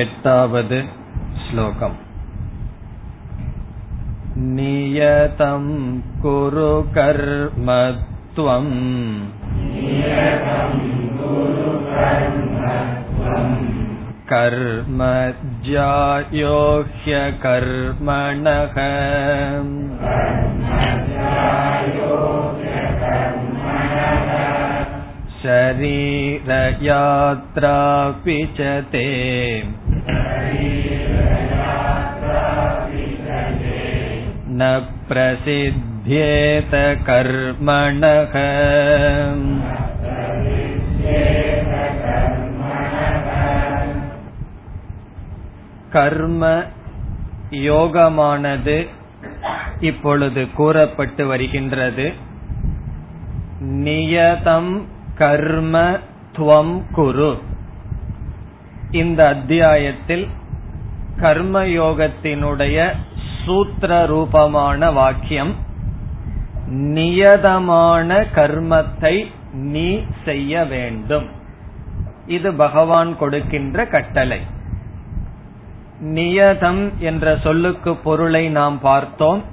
[0.00, 0.74] एटावद्
[1.44, 1.96] श्लोकम्
[4.56, 5.64] नियतं
[6.22, 7.70] कुरु कर्म
[8.36, 8.72] त्वम्
[14.32, 15.00] कर्म
[15.66, 16.56] ज्यायो
[17.04, 18.76] ह्यकर्मणः
[25.42, 26.38] शरीरयात्रापि
[28.56, 28.60] च
[28.92, 29.04] ते
[34.58, 34.60] न
[35.08, 36.72] प्रसिद्ध्येत
[37.08, 38.34] कर्मणः
[45.92, 46.44] கர்ம
[47.68, 48.78] யோகமானது
[49.80, 52.06] இப்பொழுது கூறப்பட்டு வருகின்றது
[53.84, 54.72] நியதம்
[55.17, 55.97] கர்ம
[56.35, 57.37] துவம் குரு.
[58.91, 60.27] இந்த அத்தியாயத்தில்
[61.17, 62.91] கர்மயோகத்தினுடைய
[63.45, 65.55] சூத்திர ரூபமான வாக்கியம்
[66.69, 71.29] நியதமான கர்மத்தை நீ செய்ய வேண்டும்.
[72.27, 74.39] இது பகவான் கொடுக்கின்ற கட்டளை.
[76.01, 79.43] நியதம் என்ற சொல்லுக்கு பொருளை நாம் பார்த்தோம்.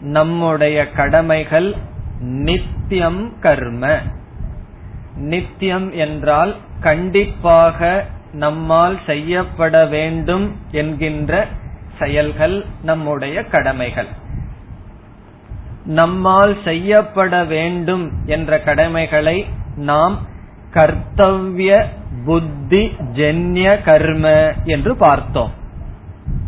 [0.00, 1.76] நம்முடைய கடமைகள்
[2.20, 3.98] நித்தியம் கர்ம.
[5.16, 11.46] நித்தியம் என்றால் கண்டிப்பாக நம்மால் செய்யப்பட வேண்டும் என்கின்ற
[11.98, 14.06] செயல்கள் நம்முடைய கடமைகள்.
[15.84, 19.46] நம்மால் செய்யப்பட வேண்டும் என்ற கடமைகளை
[19.76, 20.18] நாம்
[20.72, 21.84] கர்த்தவ்ய
[22.24, 25.50] புத்தி ஜென்ய கர்ம என்று பார்த்தோம்.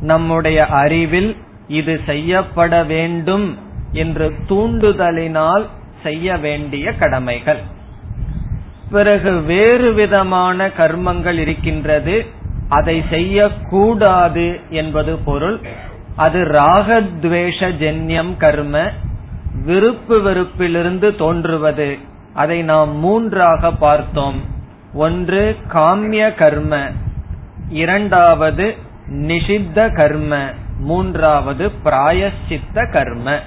[0.01, 1.37] நம்முடைய அறிவில்
[1.69, 3.59] இது செய்யப்பட வேண்டும்
[3.93, 5.67] என்று தூண்டுதலினால்
[6.03, 7.61] செய்ய வேண்டிய கடமைகள்.
[8.91, 12.27] பிறகு வேறு விதமான கர்மங்கள் இருக்கின்றது.
[12.69, 15.61] அதை செய்யக்கூடாது என்பது பொருள்.
[16.17, 18.89] அது ராகத்வேஷ ஜென்யம் கர்ம
[19.65, 21.99] விருப்பு வெறுப்பிலிருந்து தோன்றுவது.
[22.35, 24.41] அதை நாம் மூன்றாக பார்த்தோம்.
[24.95, 26.91] ஒன்று காமிய கர்ம
[27.69, 28.75] இரண்டாவது
[29.11, 33.39] நிஷித்த கர்ம மூன்றாவது பிராயசித்த கர்ம.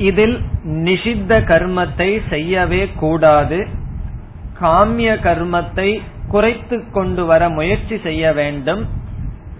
[0.00, 3.58] இதில் நிஷித்த கர்மத்தை செய்யவே கூடாது.
[4.60, 8.82] காமிய கர்மத்தை குறைத்து கொண்டு வர முயற்சி செய்ய வேண்டும்.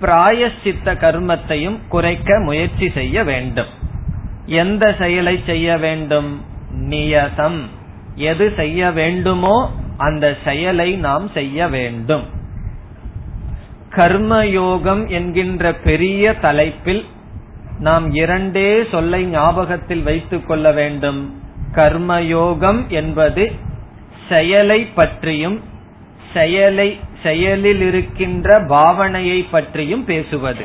[0.00, 3.70] பிராயசித்த கர்மத்தையும் குறைக்க முயற்சி செய்ய வேண்டும்.
[4.46, 6.30] எந்த செயலை செய்ய வேண்டும்?
[6.74, 7.60] நியதம்.
[8.14, 9.56] எது செய்ய வேண்டுமோ
[9.96, 12.26] அந்த செயலை நாம் செய்ய வேண்டும்.
[13.90, 17.04] கர்மயோகம் என்கின்ற பெரிய தலைப்பில்
[17.80, 21.20] நாம் இரண்டே சொல்லை ஞாபகத்தில் வைத்துக் கொள்ள வேண்டும்.
[21.74, 23.44] கர்மயோகம் என்பது
[24.28, 25.58] செயலை பற்றியும்
[26.32, 26.88] செயலை
[27.22, 30.64] செயலில் இருக்கின்ற பாவனையை பற்றியும் பேசுவது.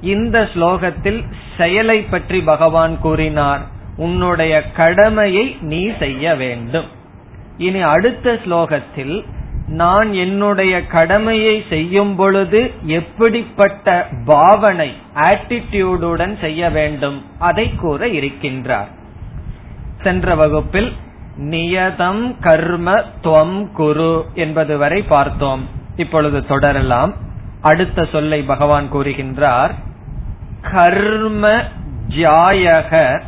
[0.00, 1.20] இந்த ஸ்லோகத்தில்
[1.56, 3.62] செயலை பற்றி பகவான் கூறினார்.
[3.96, 6.88] உன்னுடைய கடமையை நீ செய்ய வேண்டும்.
[7.56, 9.16] இனி அடுத்த ஸ்லோகத்தில்
[9.66, 17.24] நான் என்னுடைய கடமையை செய்யும் பொழுது எப்படிப்பட்ட பாவனை ஆட்டிடியூடுடன் செய்ய வேண்டும்?
[17.38, 18.86] அதை கூற இருக்கின்றார்.
[20.02, 20.92] சென்ற வகுப்பில்
[21.38, 25.68] நியதம் கர்ம துவம் குரு என்பது வரை பார்த்தோம்.
[25.96, 27.14] இப்பொழுது தொடரலாம்.
[27.60, 29.70] அடுத்த சொல்லை பகவான் கூறுகின்றார்
[30.62, 31.62] கர்ம
[32.08, 33.20] ஜாயக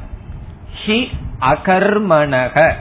[0.86, 1.08] ஹி
[1.40, 2.72] அகர்மணக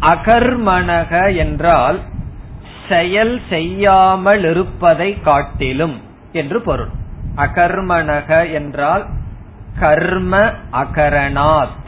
[0.00, 2.00] அகர்மணக என்றால்
[2.88, 6.88] செயல் செய்யாமல் இருப்பதை காட்டிலும் என்று பொருள்.
[7.36, 9.06] அகர்மணக என்றால்
[9.78, 11.86] கர்ம அகரணாத்.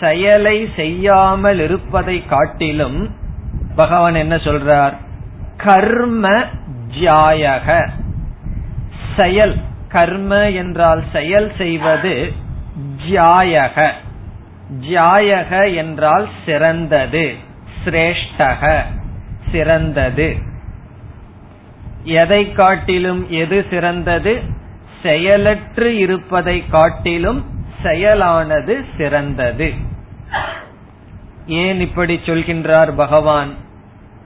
[0.00, 3.14] செயலை செய்யாமல் இருப்பதை காட்டிலும்
[3.76, 4.92] பகவான் என்ன சொல்றார்?
[5.56, 6.44] கர்ம
[7.00, 7.88] ஜாயக.
[9.16, 9.56] செயல்
[9.88, 12.32] கர்ம என்றால் செயல் செய்வது
[13.10, 13.90] ஜாயக.
[14.80, 17.34] ஜாயக என்றால் சிறந்தது
[17.84, 18.82] சிரேஷ்டக
[19.50, 20.36] சிறந்தது.
[22.04, 24.42] எதை காட்டிலும் எது சிறந்தது?
[25.02, 27.44] செயலற்று இருப்பதை காட்டிலும்
[27.82, 29.72] செயலானது சிறந்தது.
[31.46, 33.54] ஏன் இப்படி சொல்கின்றார் பகவான்?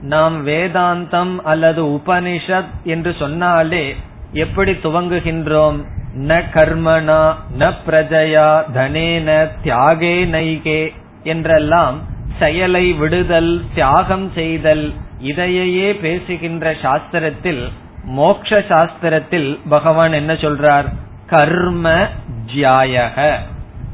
[0.01, 3.95] நாம் வேதாந்தம் அல்லது உபனிஷத் என்று சொன்னாலே
[4.31, 5.85] எப்படி துவங்குகின்றோம்?
[6.17, 10.93] ந கர்மனா ந பிரஜயா தனேன தியாகே நைகே
[11.23, 12.01] என்றெல்லாம்
[12.39, 17.71] செயலை விடுதல் தியாகம் செய்தல் இதையே பேசுகின்ற சாஸ்திரத்தில்
[18.03, 20.85] மோக்ஷ சாஸ்திரத்தில் பகவான் என்ன சொல்றார்?
[21.27, 22.07] கர்ம
[22.55, 23.33] ஜியாயக.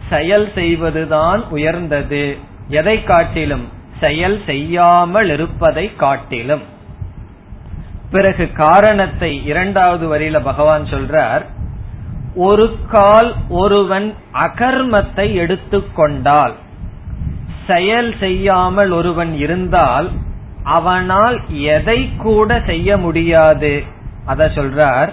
[0.09, 2.37] செயல் செய்வதுதான் உயர்ந்தது.
[2.67, 3.69] எதை காட்டிலும்?
[3.99, 6.61] செயல் செய்யாமல் இருப்பதை காட்டிலும்.
[8.11, 11.45] பிறகு காரணத்தை இரண்டாவது வரியில பகவான் சொல்றார்.
[12.37, 16.53] ஒரு கால் ஒருவன் அகர்மத்தை எடுத்துக்கொண்டால்
[17.67, 20.09] செயல் செய்யாமல் ஒருவன் இருந்தால்
[20.63, 23.83] அவனால் எதை கூட செய்ய முடியாது.
[24.25, 25.11] அத சொல்றார்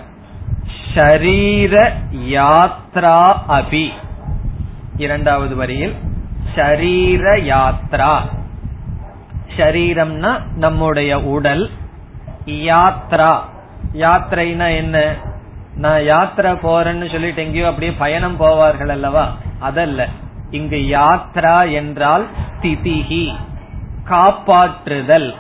[0.95, 1.93] ஷரீர
[2.29, 3.89] யாத்ரா அபி.
[4.97, 5.95] இரண்டாவது வரியில்
[6.55, 8.15] ஷரீர யாத்ரா.
[9.57, 11.71] ஷரீரம்னா நம்முடைய உடல்
[12.47, 13.35] யாத்ரா.
[13.93, 15.17] யாத்திரைனா என்ன?
[15.77, 19.37] நான் யாத்திரை போறேன்னு சொல்லிட்டு எங்கேயோ அப்படியே பயணம் போவார்கள் அல்லவா?
[19.61, 20.09] அதல்ல.
[20.51, 22.27] இங்கு யாத்ரா என்றால்
[22.63, 23.35] திதிகி
[24.11, 25.35] காப்பாற்றுதல்.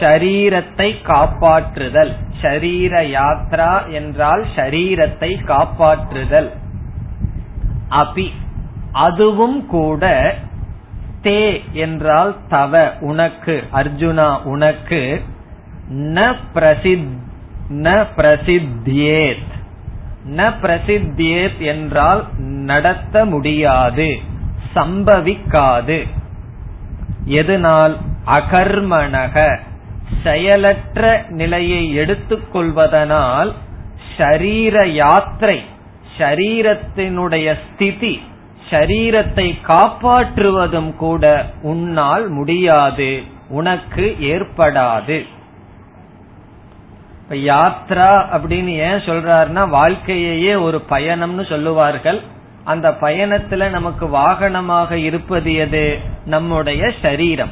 [0.00, 2.12] ஷரீரத்தை காப்பாற்றுதல்.
[2.40, 6.50] ஷரீர யாத்ரா என்றால் ஷரீரத்தை காப்பாற்றுதல்.
[7.90, 8.30] அபி
[8.92, 10.34] அதுவும் கூட
[11.22, 15.22] தே என்றால் தவ உனக்கு அர்ஜுனா உனக்கு
[15.92, 17.26] ந பிரசித்
[17.70, 19.48] ந பிரசித்தியேத்.
[20.36, 24.18] ந பிரசித்தியேத் என்றால் நடத்த முடியாது
[24.74, 26.08] சம்பவிக்காது.
[27.24, 27.96] எதனால்?
[28.26, 29.58] அகர்மணக
[30.22, 33.52] செயலற்ற நிலையை எடுத்துக்கொள்வதனால்
[34.16, 35.64] ஷரீர யாத்திரை
[36.18, 38.20] ஷரீரத்தினுடைய ஸ்திதி
[38.70, 45.26] ஷரீரத்தை காப்பாற்றுவதும் கூட உன்னால் முடியாது உனக்கு ஏற்படாது.
[47.30, 52.20] இப்ப யாத்ரா அப்படின்னு ஏன் சொல்றாருன்னா வாழ்க்கையே ஒரு பயணம்னு சொல்லுவார்கள்.
[52.64, 55.98] அந்த பயணத்துல நமக்கு வாகனமாக இருப்பது எது?
[56.24, 57.50] நம்முடைய சரீரம்.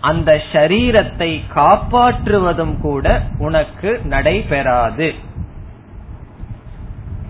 [0.00, 5.14] அந்த சரீரத்தை காப்பாற்றுவதும் கூட உனக்கு நடைபெறாது.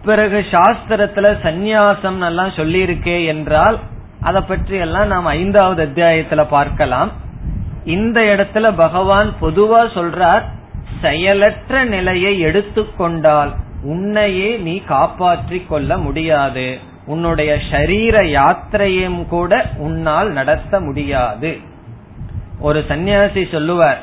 [0.05, 3.79] பிறகு சாஸ்திரத்துல சந்நியாசம் எல்லாம் சொல்லியிருக்கே என்றால்
[4.21, 7.13] அதை பற்றி எல்லாம் நாம் ஐந்தாவது அத்தியாயத்துல பார்க்கலாம்.
[7.85, 10.43] இந்த இடத்துல பகவான் பொதுவா சொல்றார்
[11.01, 13.53] செயலற்ற நிலையை எடுத்துக்கொண்டால்
[13.83, 16.79] உன்னையே நீ காப்பாற்றிக் கொள்ள முடியாது.
[17.07, 21.59] உன்னுடைய ஷரீர யாத்திரையும் கூட உன்னால் நடத்த முடியாது.
[22.61, 23.99] ஒரு சன்னியாசி சொல்லுவார்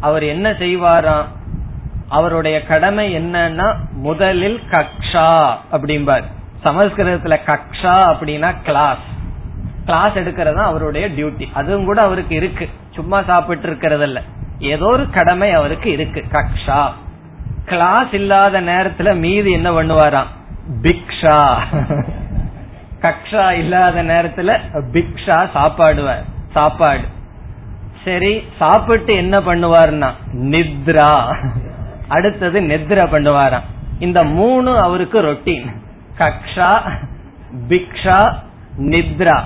[0.00, 1.24] அவர் என்ன செய்வாராம்
[2.08, 6.22] அவருடைய கடமை என்னன்னா முதலில் கக்ஷா அப்படிம்பார்.
[6.64, 9.06] சமஸ்கிருதத்துல கக்ஷா அப்படின்னா கிளாஸ்
[9.84, 12.68] கிளாஸ் எடுக்கிறது அவருடைய டியூட்டி அதுவும் கூட அவருக்கு இருக்கு.
[12.90, 14.20] சும்மா சாப்பிட்டு இருக்கிறது
[14.60, 16.24] ஏதோ ஒரு கடமை அவருக்கு இருக்கு.
[16.32, 16.90] கக்ஷா.
[17.66, 20.26] கிளாஸ் இல்லாத நேரத்துல மீதி என்ன பண்ணுவாராம்?
[20.82, 21.56] பிக்ஷா.
[23.00, 24.58] கக்ஷா இல்லாத நேரத்துல
[24.92, 26.24] பிக்ஷா சாப்பாடுவார்.
[26.52, 27.04] சாப்பாடு.
[28.04, 31.36] சரி சாப்பிட்டு என்ன பண்ணுவார்னா நித்ரா.
[32.08, 33.62] அடுத்தது நித்ரா பண்ணுவாராம்.
[33.98, 35.66] இந்த மூணு அவருக்கு ரொட்டீன்.
[36.18, 36.80] கக்ஷா
[37.68, 38.34] பிக்ஷா
[38.78, 39.40] நித்ரா.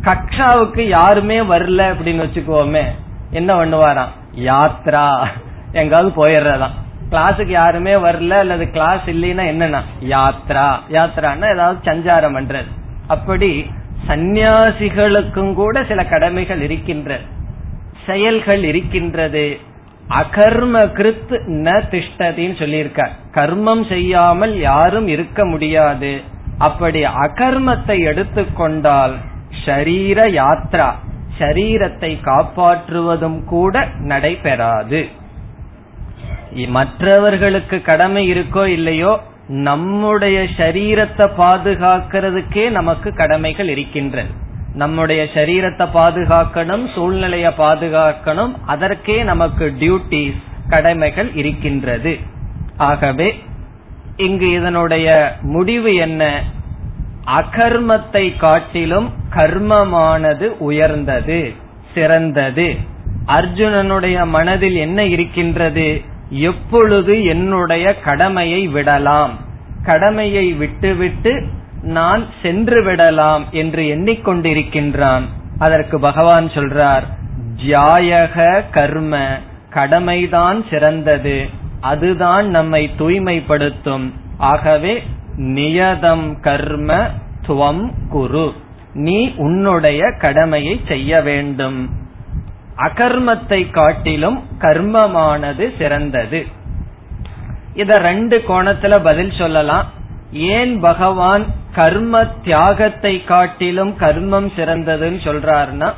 [0.00, 2.84] கக்ஷாவுக்கு யாருமே வரல அப்படின்னு வச்சுக்கோமே
[3.30, 4.18] என்ன பண்ணுவாராம்?
[4.36, 5.26] யாத்ரா.
[5.72, 6.78] எங்காவது போயிடுறதாம்
[7.10, 9.80] கிளாஸுக்கு யாருமே வரல அல்லது கிளாஸ் இல்லைன்னா என்னன்னா?
[10.08, 10.78] யாத்ரா.
[10.92, 12.70] யாத்ரான்னா ஏதாவது சஞ்சாரம் பண்றது.
[13.06, 13.70] அப்படி
[14.08, 17.18] சந்நியாசிகளுக்கும் கூட சில கடமைகள் இருக்கின்ற
[18.06, 19.60] செயல்கள் இருக்கின்றது.
[20.08, 26.20] அகர்ம கிருத் ந திஷ்டதின்னு சொல்லியிருக்க கர்மம் செய்யாமல் யாரும் இருக்க முடியாது.
[26.58, 29.14] அப்படி அகர்மத்தை எடுத்துக்கொண்டால்
[29.64, 30.94] ஷரீர யாத்ரா.
[31.40, 35.00] சரீரத்தை காப்பாற்றுவதும் கூட நடைபெறாது.
[36.68, 39.12] மற்றவர்களுக்கு கடமை இருக்கோ இல்லையோ
[39.46, 44.32] நம்முடைய சரீரத்தை பாதுகாக்கிறதுக்கே நமக்கு கடமைகள் இருக்கின்றது
[44.74, 52.12] நம்முடைய சரீரத்தை பாதுகாக்கணும் சூழ்நிலைய பாதுகாக்கணும் அதற்கே நமக்கு டியூட்டிஸ் கடமைகள் இருக்கின்றது.
[52.76, 53.28] ஆகவே
[54.16, 55.08] இங்கு இதனுடைய
[55.42, 56.22] முடிவு என்ன?
[57.38, 61.52] அகர்மத்தை காட்டிலும் கர்மமானது உயர்ந்தது
[61.94, 62.76] சிறந்தது.
[63.26, 66.00] அர்ஜுனனுடைய மனதில் என்ன இருக்கின்றது?
[66.30, 69.38] எப்பொழுது என்னுடைய கடமையை விடலாம்?
[69.84, 71.46] கடமையை விட்டுவிட்டு
[71.82, 75.22] நான் சென்று விடலாம் என்று எண்ணிக்கொண்டிருக்கின்றான்.
[75.58, 77.02] அதற்கு பகவான் சொல்றார்
[77.66, 79.26] ஜாயக கர்ம
[79.70, 81.46] கடமைதான் சிறந்தது.
[81.80, 84.12] அதுதான் நம்மை தூய்மைப்படுத்தும்.
[84.38, 85.02] ஆகவே
[85.36, 87.08] நியதம் கர்ம
[87.46, 88.52] துவம் குரு.
[88.92, 91.90] நீ உன்னுடைய கடமையை செய்ய வேண்டும்.
[92.76, 96.46] அகர்மத்தை காட்டிலும் கர்மமானது சிறந்தது.
[97.74, 99.86] இத ரெண்டு கோணத்துல பதில் சொல்லலாம்.
[100.32, 101.44] ஏன் பகவான்
[101.74, 105.92] கர்ம தியாகத்தை காட்டிலும் கர்மம் சிறந்ததுன்னு சொல்றாருன்னா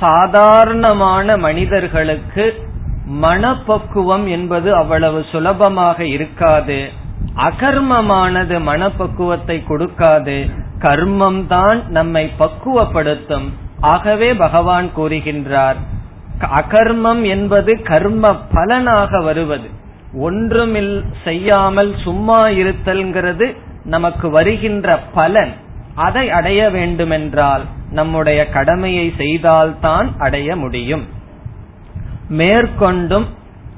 [0.00, 2.68] சாதாரணமான மனிதர்களுக்கு
[3.04, 6.90] மனப்பக்குவம் என்பது அவ்வளவு சுலபமாக இருக்காது.
[7.36, 10.68] அகர்மமானது மனப்பக்குவத்தை கொடுக்காது.
[10.80, 13.48] கர்மம் தான் நம்மை பக்குவப்படுத்தும்.
[13.80, 15.74] ஆகவே பகவான் கூறுகின்றார்
[16.40, 19.68] அகர்மம் என்பது கர்ம பலனாக வருவது.
[20.14, 25.52] ஒன்றுமில் செய்யாமல் சும்மா இருத்தல்ங்கிறது நமக்கு வருகின்ற பலன்.
[25.94, 31.04] அதை அடைய வேண்டுமென்றால் நம்முடைய கடமையை செய்தால்தான் அடைய முடியும்.
[32.30, 33.26] மேற்கொண்டும்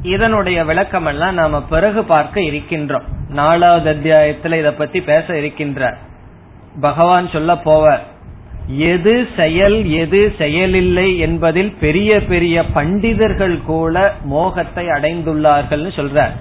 [0.02, 3.06] இதனுடைய விளக்கம் எல்லாம் நாம பிறகு பார்க்க இருக்கின்றோம்.
[3.28, 5.96] நாலாவது அத்தியாயத்துல இத பத்தி பேச இருக்கின்றார்.
[6.80, 8.02] பகவான் சொல்ல போவார்.
[8.68, 16.34] எது செயல் எது செயலில்லை என்பதில் பெரிய பெரிய பண்டிதர்கள் கூட மோகத்தை அடைந்துள்ளார்கள் சொல்றார்.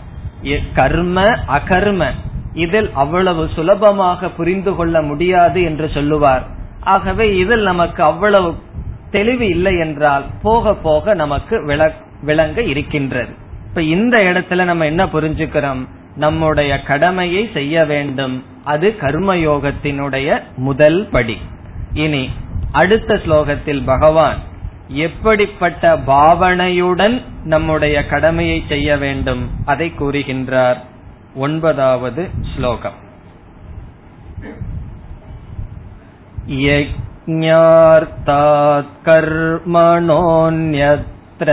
[0.74, 2.06] கர்ம அகர்ம
[2.54, 6.44] இதில் அவ்வளவு சுலபமாக புரிந்து கொள்ள முடியாது என்று சொல்லுவார்.
[6.84, 8.56] ஆகவே இதில் நமக்கு அவ்வளவு
[9.12, 11.66] தெளிவு இல்லை என்றால் போக போக நமக்கு
[12.22, 13.30] விளங்க இருக்கின்றது.
[13.68, 15.88] இப்ப இந்த இடத்துல நம்ம என்ன புரிஞ்சுக்கிறோம்?
[16.17, 21.39] நம்முடைய கடமையை செய்ய வேண்டும் அது கர்மயோகத்தினுடைய முதல் படி
[21.95, 22.31] இனி
[22.73, 24.37] அடுத்த ஸ்லோகத்தில் பகவான்
[25.05, 30.77] எப்படிப்பட்ட பாவனையுடன் நம்முடைய கடமையை செய்ய வேண்டும் அதை கூறுகின்றார்
[31.37, 33.05] ஒன்பதாவது ஸ்லோகம்
[37.49, 41.49] यज्ञार्तात् कर्मणोऽन्यत्र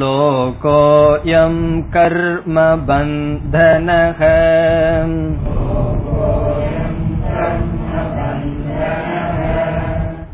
[0.00, 1.56] लोकोऽयं
[1.96, 2.56] कर्म
[2.88, 4.20] बन्धनः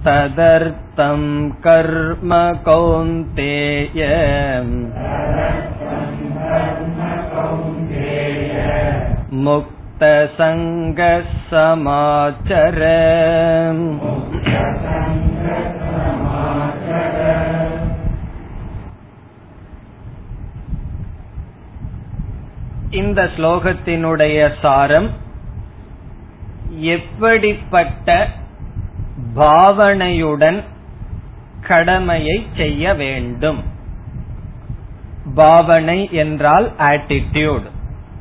[0.06, 1.22] तदर्थं
[1.66, 2.32] कर्म
[2.68, 4.02] कौन्तेय
[9.46, 12.80] मुक्तसङ्गः समाचर
[22.89, 25.09] இந்த ஸ்லோகத்தினுடைய சாரம்
[26.79, 28.27] எப்படிப்பட்ட
[29.35, 30.63] பாவனையுடன்
[31.67, 33.63] கடமையை செய்ய வேண்டும்?
[35.35, 37.63] பாவனை என்றால் ஆட்டிடியூட்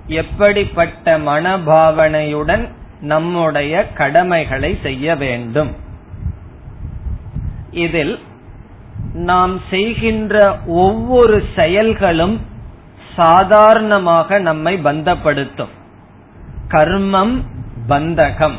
[0.07, 2.69] எப்படிப்பட்ட மனபாவனையுடன்
[3.01, 5.77] நம்முடைய கடமைகளை செய்ய வேண்டும்?
[7.71, 8.19] இதில்
[9.13, 12.55] நாம் செய்கின்ற ஒவ்வொரு செயல்களும்
[13.17, 15.75] சாதாரணமாக நம்மை பந்தப்படுத்தும்.
[16.69, 17.35] கர்மம்
[17.89, 18.57] பந்தகம்.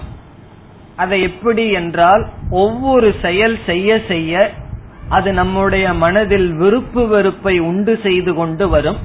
[0.96, 4.52] அதை எப்படி என்றால் ஒவ்வொரு செயல் செய்ய செய்ய
[5.10, 8.98] அது நம்முடைய மனதில் விருப்பு வெறுப்பை உண்டு செய்து கொண்டு வரும்.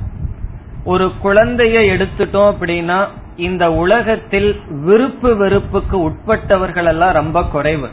[0.85, 3.01] ஒரு குழந்தைய எடுத்துட்டோம் அப்படின்னா
[3.37, 7.89] இந்த உலகத்தில் விருப்பு வெறுப்புக்கு உட்பட்டவர்கள் எல்லாம் ரொம்ப குறைவு.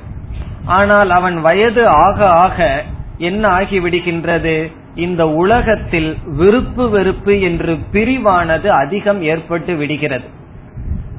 [0.66, 2.84] ஆனால் அவன் வயது ஆக ஆக
[3.18, 4.56] என்ன ஆகிவிடுகின்றது
[4.96, 10.24] இந்த உலகத்தில் விருப்பு வெறுப்பு என்று பிரிவானது அதிகம் ஏற்பட்டு விடுகிறது.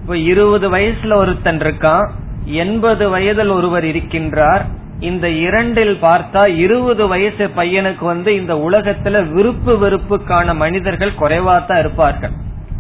[0.00, 2.08] இப்ப இருபது வயசுல ஒருத்தன் இருக்கான்
[2.44, 4.60] எண்பது வயதில் ஒருவர் இருக்கின்றார்
[5.00, 12.30] இந்த இரண்டில் பார்த்தா இருபது வயசு பையனுக்கு வந்து இந்த உலகத்துல விருப்பு வெறுப்புக்கான மனிதர்கள் குறைவாத்தான் இருப்பார்கள்.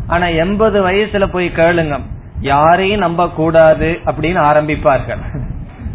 [0.06, 2.00] ஆனா எண்பது வயசுல போய் கேளுங்க
[2.40, 5.18] யாரையும் நம்ப கூடாது அப்படின்னு ஆரம்பிப்பார்கள்.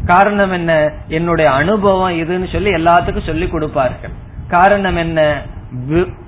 [0.05, 0.91] காரணம் என்ன?
[1.07, 4.11] என்னுடைய அனுபவம் இதுன்னு சொல்லி எல்லாத்துக்கும் சொல்லி கொடுப்பார்கள்.
[4.47, 5.41] காரணம் என்ன?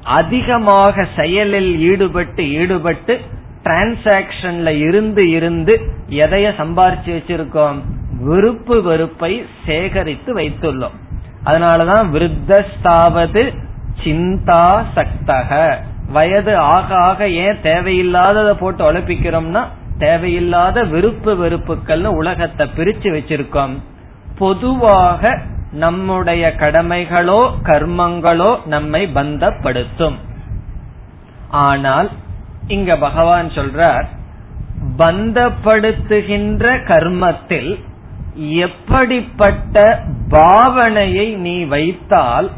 [0.04, 3.20] அதிகமாக செயலில் ஈடுபட்டு ஈடுபட்டு
[3.64, 7.76] டிரான்சாக்சன்ல இருந்து இருந்து எதைய சம்பாரிச்சு வச்சிருக்கோம்?
[8.20, 10.96] விருப்பு வெறுப்பை சேகரித்து வைத்துள்ளோம்.
[11.46, 13.56] அதனாலதான் விருத்தஸ்தாவது
[14.04, 15.76] சிந்தா சக்தக.
[16.12, 23.78] வயது ஆக ஆக ஏன் தேவையில்லாததை போட்டு ஒழப்பிக்கிறோம்னா தேவையில்லாத விருப்பு வெறுப்புகள்னு உலகத்தை பிரிச்சு வச்சிருக்கோம்.
[24.38, 25.42] பொதுவாக
[25.84, 30.18] நம்முடைய கடமைகளோ கர்மங்களோ நம்மை பந்தப்படுத்தும்.
[31.66, 32.10] ஆனால்
[32.68, 34.08] இங்க பகவான் சொல்றார்
[34.98, 37.72] பந்தப்படுத்துகின்ற கர்மத்தில்
[38.62, 39.76] எப்படிப்பட்ட
[40.30, 42.50] பாவனையை நீ வைத்தால்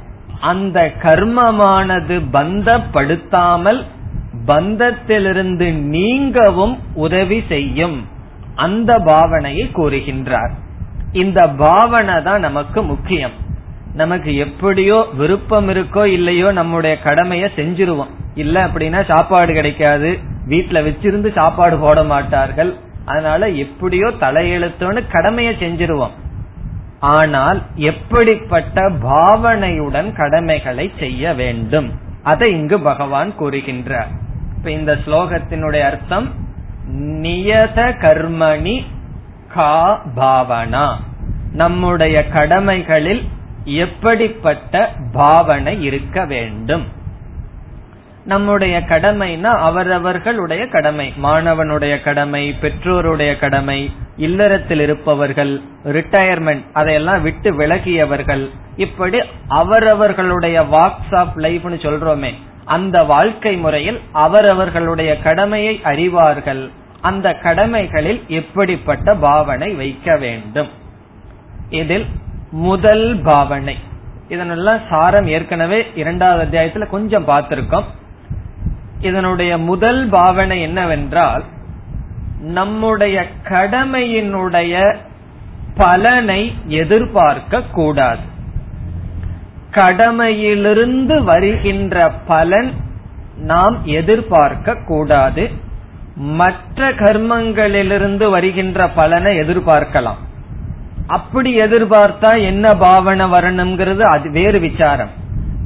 [0.51, 3.81] அந்த கர்மமானது பந்தப்படுத்தாமல்
[4.45, 7.97] பந்தத்திலிருந்து நீங்கவும் உதவி செய்யும்.
[8.55, 10.53] அந்த பாவனையை கூறுகின்றார்.
[11.11, 13.31] இந்த பாவனை தான் நமக்கு முக்கியம்.
[13.93, 18.09] நமக்கு எப்படியோ விருப்பம் இருக்கோ இல்லையோ நம்முடைய கடமைய செஞ்சிருவோம்.
[18.35, 20.17] இல்ல அப்படின்னா சாப்பாடு கிடைக்காது.
[20.47, 22.75] வீட்டுல வச்சிருந்து சாப்பாடு போட மாட்டார்கள்.
[23.05, 26.11] அதனால எப்படியோ தலையெழுத்தோன்னு கடமையை செஞ்சிருவோம்.
[26.99, 31.93] ஆனால் எப்படிப்பட்ட பாவனையுடன் கடமைகளை செய்ய வேண்டும்?
[32.23, 34.07] அதை இங்கு பகவான் கூறுகின்றார்.
[34.57, 36.33] இப்ப இந்த ஸ்லோகத்தினுடைய அர்த்தம்
[36.95, 38.83] நியத கர்மணி
[39.53, 40.87] கா பாவனா.
[41.53, 43.27] நம்முடைய கடமைகளில்
[43.63, 46.85] எப்படிப்பட்ட பாவனை இருக்க வேண்டும்?
[48.25, 59.19] நம்முடைய கடமைனா அவரவர்களுடைய கடமை மாணவனுடைய கடமை பெற்றோருடைய கடமை இல்லறத்தில் இருப்பவர்கள் ரிட்டையர்மெண்ட் அதையெல்லாம் விட்டு விலகியவர்கள் இப்படி
[59.47, 62.33] அவரவர்களுடைய வாக்ஸ் ஆஃப் லைஃப்னு சொல்றோமே
[62.65, 66.69] அந்த வாழ்க்கை முறையில் அவரவர்களுடைய கடமையை அறிவார்கள்.
[67.01, 70.67] அந்த கடமைகளில் எப்படிப்பட்ட பாவனை வைக்க வேண்டும்.
[71.69, 72.05] இதில்
[72.51, 73.77] முதல் பாவனை.
[74.29, 77.83] இதனெல்லாம் சாரம் ஏற்கனவே இரண்டாவது அத்தியாயத்துல கொஞ்சம் பார்த்திருக்கோம்.
[79.01, 81.43] இதனுடைய முதல் பாவனை என்னவென்றால்
[82.41, 84.95] நம்முடைய கடமையினுடைய
[85.75, 88.19] பலனை எதிர்பார்க்க கூடாது.
[89.71, 92.73] கடமையிலிருந்து வருகின்ற பலன்
[93.37, 95.67] நாம் எதிர்பார்க்க கூடாது.
[96.19, 100.19] மற்ற கர்மங்களிலிருந்து வருகின்ற பலனை எதிர்பார்க்கலாம்.
[101.07, 105.09] அப்படி எதிர்பார்த்தா என்ன பாவனை வரணுங்கிறது அது வேறு விசாரம்.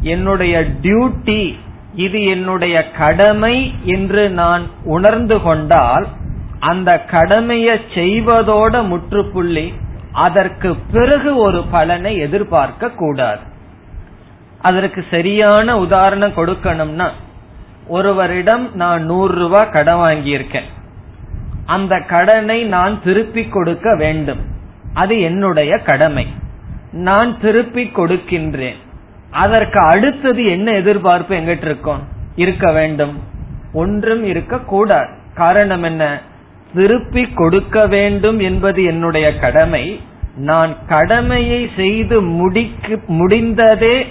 [0.01, 1.55] என்னுடைய டியூட்டி
[1.95, 6.07] இது என்னுடைய கடமை என்று நான் உணர்ந்து கொண்டால்
[6.59, 9.73] அந்த கடமையை செய்வதோட முற்றுப்புள்ளி
[10.11, 13.41] அதற்கு பிறகு ஒரு பலனை எதிர்பார்க்க கூடாது
[14.61, 17.09] அதற்கு சரியான உதாரணம் கொடுக்கணும்னா
[17.87, 20.63] ஒருவரிடம் நான் நூறு ரூபாய் கடன் வாங்கியிருக்கேன்.
[21.65, 24.39] அந்த கடனை நான் திருப்பி கொடுக்க வேண்டும்.
[24.93, 26.27] அது என்னுடைய கடமை.
[26.91, 28.75] நான் திருப்பி கொடுக்கின்றேன்.
[29.31, 31.99] அதற்கு அடுத்தது என்ன எதிர்பார்ப்பு எங்கிட்ட இருக்கும்?
[32.35, 33.19] இருக்க வேண்டும்.
[33.73, 36.21] ஒன்றும் இருக்க கூடாது காரணம் என்ன?
[36.73, 40.01] திருப்பி கொடுக்க வேண்டும் என்பது என்னுடைய கடமை.
[40.35, 44.07] நான் கடமையை செய்து முடிக்கு முடிந்ததே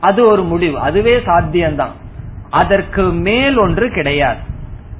[0.00, 0.78] அது ஒரு முடிவு.
[0.78, 2.00] அதுவே சாத்தியம்தான்.
[2.52, 4.40] அதற்கு மேல் ஒன்று கிடையாது.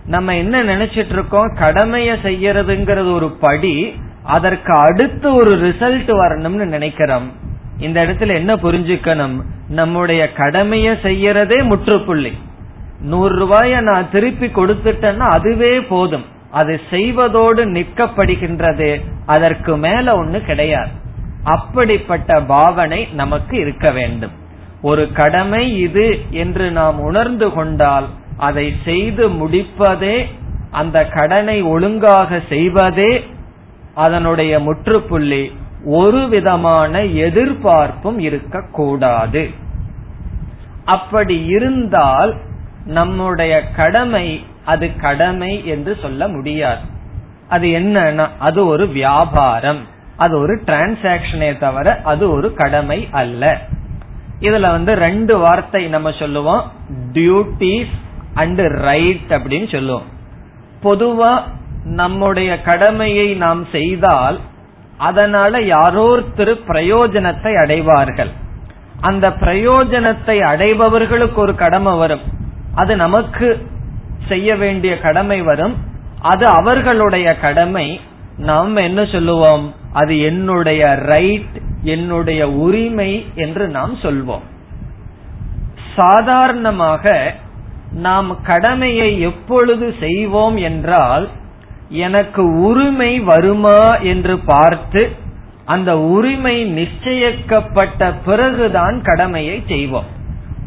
[0.06, 7.32] நம்ம என்ன நினைச்சிட்டு இருக்கோம் கடமையை செய்யறதுங்கிறது ஒரு படி அதற்கு அடுத்து ஒரு ரிசல்ட் வரணும்னு நினைக்கிறோம்.
[7.78, 9.40] இந்த இடத்துல என்ன புரிஞ்சுக்கணும்?
[9.68, 12.32] நம்முடைய கடமையை செய்யறதே முற்றுப்புள்ளி.
[13.00, 16.24] நூறு ரூபாய நான் திருப்பி கொடுத்துட்டேன்னா அதுவே போதும்.
[16.50, 19.00] அது செய்வதோடு நிற்கப்படுகின்றது.
[19.26, 20.90] அதற்கு மேல ஒண்ணு கிடையாது.
[21.44, 24.40] அப்படிப்பட்ட பாவனை நமக்கு இருக்க வேண்டும்.
[24.82, 30.32] ஒரு கடமை இது என்று நாம் உணர்ந்து கொண்டால் அதை செய்து முடிப்பதே
[30.70, 33.26] அந்த கடனை ஒழுங்காக செய்வதே
[33.94, 35.52] அதனுடைய முற்றுப்புள்ளி.
[35.84, 39.50] ஒரு விதமான எதிர்பார்ப்பும் இருக்கக்கூடாது.
[40.84, 42.34] அப்படி இருந்தால்
[42.86, 46.80] நம்முடைய கடமை அது கடமை என்று சொல்ல முடியாது.
[47.48, 49.86] அது என்னன்னா அது ஒரு வியாபாரம்.
[50.16, 53.60] அது ஒரு டிரான்சாக்சனே தவிர அது ஒரு கடமை அல்ல.
[54.42, 56.72] இதுல வந்து ரெண்டு வார்த்தை நம்ம சொல்லுவோம்.
[57.12, 57.90] டியூட்டிஸ்
[58.34, 60.06] அண்ட் ரைட் அப்படின்னு சொல்லுவோம்.
[60.82, 61.42] பொதுவா
[61.84, 64.40] நம்முடைய கடமையை நாம் செய்தால்
[64.98, 68.30] அதனால யாரோருத்தர் பிரயோஜனத்தை அடைவார்கள்.
[69.00, 72.20] அந்த பிரயோஜனத்தை அடைபவர்களுக்கு ஒரு கடமை வரும்.
[72.74, 73.66] அது நமக்கு
[74.28, 75.74] செய்ய வேண்டிய கடமை வரும்.
[76.20, 78.00] அது அவர்களுடைய கடமை.
[78.36, 79.74] நாம் என்ன சொல்லுவோம்?
[79.92, 84.40] அது என்னுடைய ரைட் என்னுடைய உரிமை என்று நாம் சொல்வோம்.
[85.96, 87.34] சாதாரணமாக
[87.92, 91.28] நாம் கடமையை எப்பொழுது செய்வோம் என்றால்
[91.88, 95.10] எனக்கு உரிமை வருமா என்று பார்த்து
[95.64, 100.04] அந்த உரிமை நிச்சயிக்கப்பட்ட பிறகுதான் கடமையை செய்வோம்.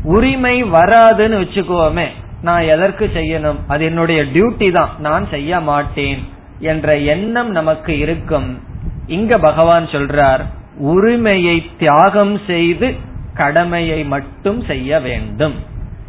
[0.03, 2.07] உரிமை வராதுன்னு வச்சுக்கோமே
[2.41, 3.57] நான் எதற்கு செய்யணும்?
[3.67, 6.23] அது என்னுடைய டியூட்டி தான் நான் செய்ய மாட்டேன்
[6.59, 8.59] என்ற எண்ணம் நமக்கு இருக்கும்.
[9.07, 10.45] இங்க பகவான் சொல்றார்
[10.77, 12.95] உரிமையை தியாகம் செய்து
[13.33, 15.55] கடமையை மட்டும் செய்ய வேண்டும்.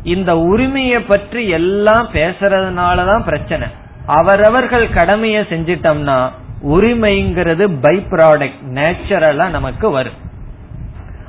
[0.03, 3.69] இந்த உரிமையை பற்றி எல்லாம் பேசுறதுனாலதான் பிரச்சனை.
[4.07, 6.31] அவரவர்கள் கடமையை செஞ்சிட்டோம்னா
[6.63, 10.19] உரிமைங்கிறது பை ப்ராடக்ட் நேச்சுரலா நமக்கு வரும்.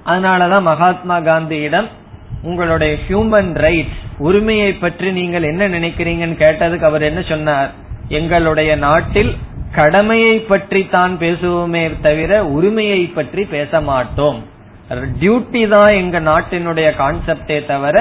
[0.05, 1.87] அதனாலதான் மகாத்மா காந்தியிடம்
[2.43, 7.71] உங்களுடைய ஹியூமன் ரைட்ஸ் உரிமையை பற்றி நீங்கள் என்ன நினைக்கிறீங்கன்னு கேட்டதுக்கு அவர் என்ன சொன்னார்?
[8.07, 9.37] எங்களுடைய நாட்டில்
[9.79, 14.39] கடமையை பற்றி தான் பேசுவோமே தவிர உரிமையை பற்றி பேச மாட்டோம்
[15.21, 17.95] டியூட்டி தான் எங்க நாட்டினுடைய கான்செப்டே தவிர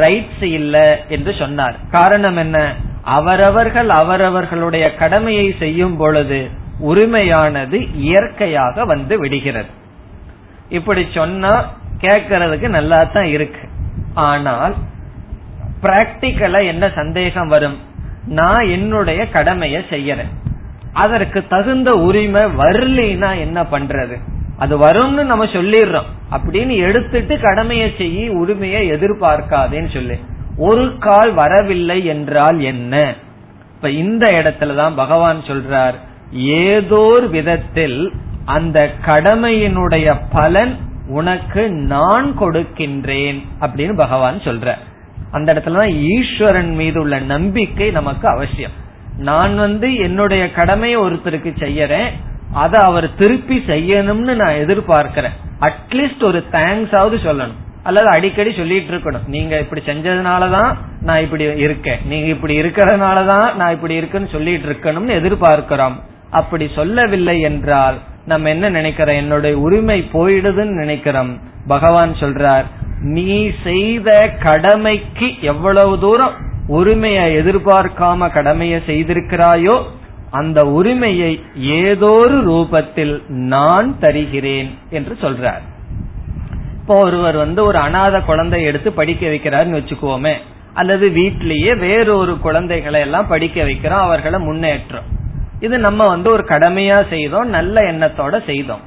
[0.00, 0.76] ரைட்ஸ் இல்ல
[1.14, 1.76] என்று சொன்னார்.
[1.96, 2.58] காரணம் என்ன?
[3.16, 6.40] அவரவர்கள் அவரவர்களுடைய கடமையை செய்யும் பொழுது
[6.90, 9.70] உரிமையானது இயற்கையாக வந்து விடுகிறது.
[10.78, 11.52] இப்படி சொன்னா
[12.04, 13.64] கேட்கறதுக்கு நல்லா தான் இருக்கு.
[14.30, 14.74] ஆனால்
[15.84, 17.78] பிராக்டிக்கலா என்ன சந்தேகம் வரும்?
[18.38, 20.32] நான் என்னுடைய கடமையை செய்யறேன்.
[20.96, 24.16] அதற்கு தகுந்த உரிமை வரலினா என்ன பண்றது?
[24.58, 26.10] அது வரும்னு நம்ம சொல்லிடுறோம்.
[26.30, 30.18] அப்படின்னு எடுத்துட்டு கடமையை செய்ய உரிமையை எதிர்பார்க்காதேன்னு சொல்லி.
[30.56, 33.14] ஒரு கால் வரவில்லை என்றால் என்ன?
[33.74, 35.94] இப்ப இந்த இடத்துலதான் பகவான் சொல்றார்
[36.32, 38.12] ஏதோர் விதத்தில்
[38.44, 40.76] அந்த கடமையினுடைய பலன்
[41.08, 44.74] உனக்கு நான் கொடுக்கின்றேன் அப்படின்னு பகவான் சொல்ற
[45.30, 48.84] அந்த இடத்துலதான் ஈஸ்வரன் மீது உள்ள நம்பிக்கை நமக்கு அவசியம்.
[49.16, 52.10] நான் வந்து என்னுடைய கடமையை ஒருத்தருக்கு செய்யறேன்
[52.52, 55.36] அதை அவர் திருப்பி செய்யணும்னு நான் எதிர்பார்க்கிறேன்.
[55.60, 57.54] அட்லீஸ்ட் ஒரு தேங்க்ஸ் ஆவது சொல்லணும்.
[57.82, 59.26] அல்லது அடிக்கடி சொல்லிட்டு இருக்கணும்.
[59.26, 61.98] நீங்க இப்படி செஞ்சதுனாலதான் நான் இப்படி இருக்கேன்.
[62.04, 65.92] நீங்க இப்படி இருக்கிறதுனாலதான் நான் இப்படி இருக்குன்னு சொல்லிட்டு இருக்கணும்னு எதிர்பார்க்கிறோம்.
[66.30, 69.16] அப்படி சொல்லவில்லை என்றால் நம்ம என்ன நினைக்கிறோம்?
[69.16, 71.40] என்னுடைய உரிமை போயிடுதுன்னு நினைக்கிறோம்.
[71.66, 72.64] பகவான் சொல்றார்
[73.00, 76.32] நீ செய்த கடமைக்கு எவ்வளவு தூரம்
[76.66, 79.82] உரிமையை எதிர்பார்க்காம கடமையை செய்திருக்கிறாயோ
[80.30, 85.64] அந்த உரிமையை ஏதோரு ரூபத்தில் நான் தருகிறேன் என்று சொல்றார்.
[86.80, 90.34] இப்போ ஒருவர் வந்து ஒரு அனாத குழந்தை எடுத்து படிக்க வைக்கிறாருன்னு வச்சுக்கோமே
[90.74, 95.04] அல்லது வீட்டிலேயே வேறொரு குழந்தைகளை எல்லாம் படிக்க வைக்கிறோம் அவர்களை முன்னேற்றம்.
[95.60, 98.80] இது நம்ம வந்து ஒரு கடமையா செய்தோம் நல்ல எண்ணத்தோட செய்தோம்.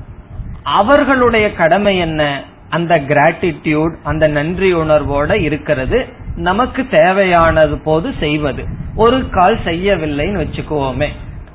[0.64, 2.44] அவர்களுடைய கடமை என்ன?
[2.70, 6.06] அந்த கிராட்டிடியூட் அந்த நன்றி உணர்வோட இருக்கிறது.
[6.40, 8.66] நமக்கு தேவையானது போது செய்வது.
[8.96, 11.08] ஒரு கால் செய்யவில்லைன்னு வச்சுக்கோமே.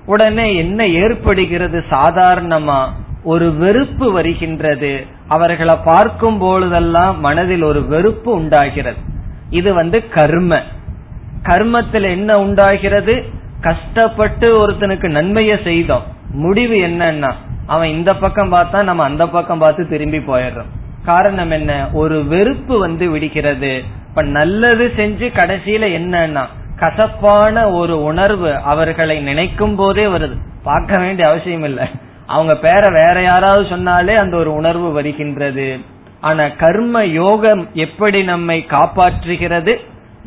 [0.06, 1.84] உடனே என்ன ஏற்படுகிறது?
[1.90, 2.88] சாதாரணமா
[3.24, 5.06] ஒரு வெறுப்பு வருகின்றது.
[5.28, 8.96] அவர்களை பார்க்கும் பொழுதெல்லாம் மனதில் ஒரு வெறுப்பு உண்டாகிறது.
[9.50, 10.62] இது வந்து கர்ம.
[11.42, 13.24] கர்மத்தில் என்ன உண்டாகிறது?
[13.60, 16.02] கஷ்டப்பட்டு ஒருத்தனுக்கு நன்மையை செய்தோம்.
[16.30, 17.32] முடிவு என்னன்னா
[17.66, 20.70] அவன் இந்த பக்கம் பார்த்தா நம்ம அந்த பக்கம் பார்த்து திரும்பி போயிடுறோம்.
[21.04, 21.88] காரணம் என்ன?
[21.92, 23.82] ஒரு வெறுப்பு வந்து விடுகிறது.
[24.08, 30.36] இப்ப நல்லது செஞ்சு கடைசியில என்னன்னா கசப்பான ஒரு உணர்வு அவர்களை நினைக்கும் போதே வருது.
[30.62, 31.86] பார்க்க வேண்டிய அவசியம் இல்லை.
[32.26, 35.78] அவங்க பேரை வேற யாராவது சொன்னாலே அந்த ஒரு உணர்வு வருகின்றது.
[36.20, 39.76] ஆனா கர்ம யோகம் எப்படி நம்மை காப்பாற்றுகிறது?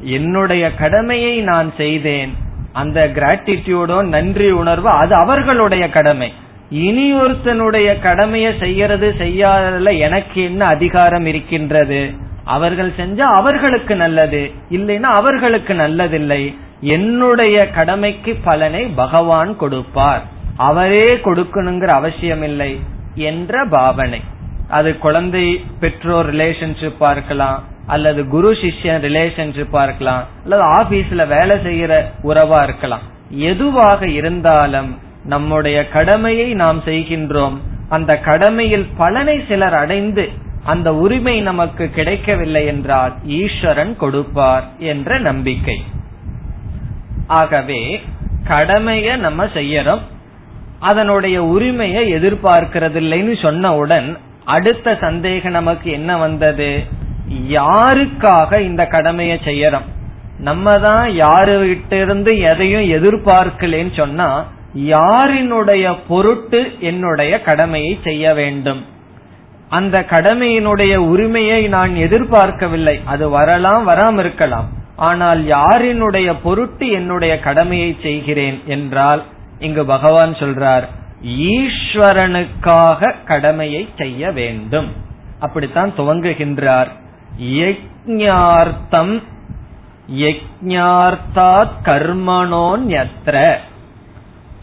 [0.02, 2.34] என்னுடைய கடமையை நான் செய்தேன்.
[2.74, 6.34] அந்த கிராட்டிடியூடோ நன்றி உணர்வு அது அவர்களுடைய கடமை.
[6.70, 12.14] இனி ஒருத்தனுடைய கடமையை செய்யறது செய்யாததுல எனக்கு என்ன அதிகாரம் இருக்கின்றது?
[12.44, 16.58] அவர்கள் செஞ்சா அவர்களுக்கு நல்லது இல்லைன்னா அவர்களுக்கு நல்லதில்லை.
[16.82, 20.22] என்னுடைய கடமைக்கு பலனை பகவான் கொடுப்பார்.
[20.58, 22.80] அவரே கொடுக்கணுங்கிற அவசியம் இல்லை
[23.16, 24.22] என்ற பாவனை.
[24.70, 32.64] அது குழந்தை பெற்றோர் ரிலேஷன்ஷிப்பா இருக்கலாம் அல்லது குரு சிஷ்யன் ரிலேஷன்ஷிப்பா இருக்கலாம் அல்லது ஆபீஸ்ல வேலை செய்யற உறவா
[32.64, 33.02] இருக்கலாம்.
[33.30, 37.56] எதுவாக இருந்தாலும் நம்முடைய கடமையை நாம் செய்கின்றோம்.
[37.90, 40.30] அந்த கடமையில் பலனை சிலர் அடைந்து
[40.64, 45.78] அந்த உரிமை நமக்கு கிடைக்கவில்லை என்றால் ஈஸ்வரன் கொடுப்பார் என்ற நம்பிக்கை.
[47.28, 48.02] ஆகவே
[48.48, 50.04] கடமைய நம்ம செய்யறோம்.
[50.80, 56.84] அதனுடைய உரிமையை எதிர்பார்க்கறதில்லைன்னு சொன்னவுடன் அடுத்த சந்தேகம் நமக்கு என்ன வந்தது?
[57.50, 59.88] யாருக்காக இந்த கடமையை செய்யறோம்?
[60.40, 64.30] நம்ம தான் யாரு கிட்ட இருந்து எதையும் எதிர்பார்க்கலன்னு சொன்னா
[64.78, 68.86] யாரினுடைய பொருட்டு என்னுடைய கடமையை செய்ய வேண்டும்.
[69.70, 73.02] அந்த கடமையினுடைய உரிமையை நான் எதிர்பார்க்கவில்லை.
[73.06, 74.70] அது வரலாம் வராம இருக்கலாம்.
[74.96, 79.24] ஆனால் யாரினுடைய பொருட்டு என்னுடைய கடமையை செய்கிறேன் என்றால்
[79.60, 80.84] இங்கு பகவான் சொல்றார்
[81.28, 84.92] ஈஸ்வரனுக்காக கடமையை செய்ய வேண்டும்.
[85.40, 86.88] அப்படித்தான் துவங்குகின்றார்.
[87.42, 89.24] யஜ்ஞார்த்தம்
[90.14, 93.56] யஜ்ஞார்த்தாத் கர்மணோன்யத்ர.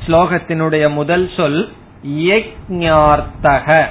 [0.06, 1.72] ஸ்லோகத்தினுடைய முதல் சொல்
[2.08, 3.86] யஜ்ஞார்த்தக.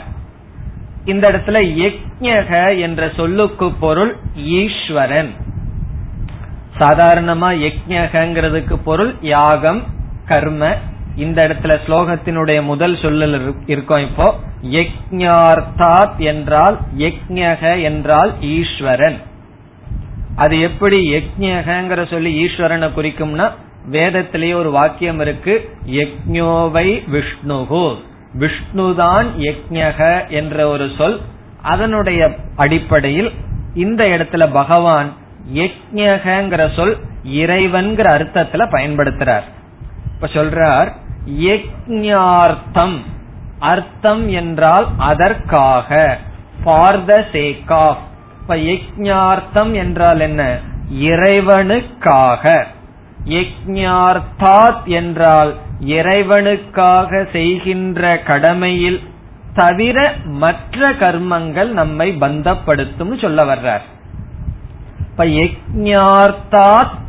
[1.06, 5.34] இந்த இடத்துல யஜ்ஞக என்ற சொல்லுக்கு பொருள் ஈஸ்வரன்.
[6.78, 9.84] சாதாரணமா யஜ்ஞகிறதுக்கு பொருள் யாகம்
[10.28, 10.76] கர்ம.
[11.16, 14.36] இந்த இடத்துல ஸ்லோகத்தினுடைய முதல் சொல்லல் இருக்கும் இப்போ.
[14.62, 19.18] யஜ்ஞார்த்தாத் என்றால் யஜ்ஞக என்றால் ஈஸ்வரன்.
[20.36, 23.52] அது எப்படி யஜ்ஞகிற சொல்லி ஈஸ்வரனை குறிக்கும்னா
[23.86, 27.96] வேதத்திலேயே ஒரு வாக்கியம் இருக்கு யக்ஞோவை விஷ்ணுகு.
[28.40, 31.22] விஷ்ணுதான் யக்ஞக என்ற ஒரு சொல்
[31.62, 33.32] அதனுடைய அடிப்படையில்
[33.74, 35.14] இந்த இடத்துல பகவான்
[35.54, 39.44] யக்ஞகங்கிற சொல் இறைவன்கிற அர்த்தத்துல பயன்படுத்துறார்.
[40.14, 40.92] இப்ப சொல்றார்
[41.40, 42.98] யக்ஞார்த்தம்.
[43.60, 46.18] அர்த்தம் என்றால் அதற்காக.
[46.64, 47.98] ஃபார் த சேக் ஆஃப்
[48.42, 50.60] இப்ப யக்ஞார்த்தம் என்றால் என்ன?
[51.02, 52.66] இறைவனுக்காக.
[53.26, 59.02] யக்ஞார்த்தாத் என்றால் இறைவனுக்காக செய்கின்ற கடமையில்
[59.54, 63.82] தவிர மற்ற கர்மங்கள் நம்மை பந்தப்படுத்தும் சொல்ல வர்றார்.
[65.00, 67.02] இப்ப யக்ஞார்த்தாத்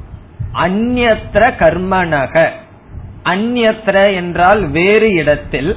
[0.55, 2.49] அந்நத்திர கர்மனக.
[3.25, 5.77] அந்நத்திர என்றால் வேறு இடத்தில்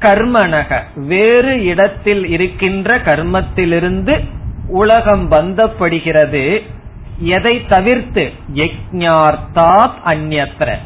[0.00, 0.82] கர்மனக.
[0.94, 4.28] வேறு இடத்தில் இருக்கின்ற கர்மத்திலிருந்து
[4.68, 6.62] உலகம் பந்தப்படுகிறது.
[7.22, 8.32] எதை தவிர்த்து?
[8.54, 10.76] யஜ்ஞார்த்தாத் அந்நத்திர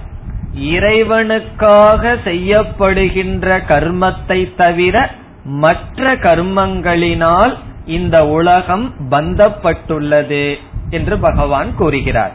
[0.55, 5.11] இறைவனுக்காக செய்யப்படுகின்ற கர்மத்தை தவிர
[5.45, 7.55] மற்ற கர்மங்களினால்
[7.87, 10.55] இந்த உலகம் பந்தப்பட்டுள்ளது
[10.91, 12.33] என்று பகவான் கூறுகிறார்.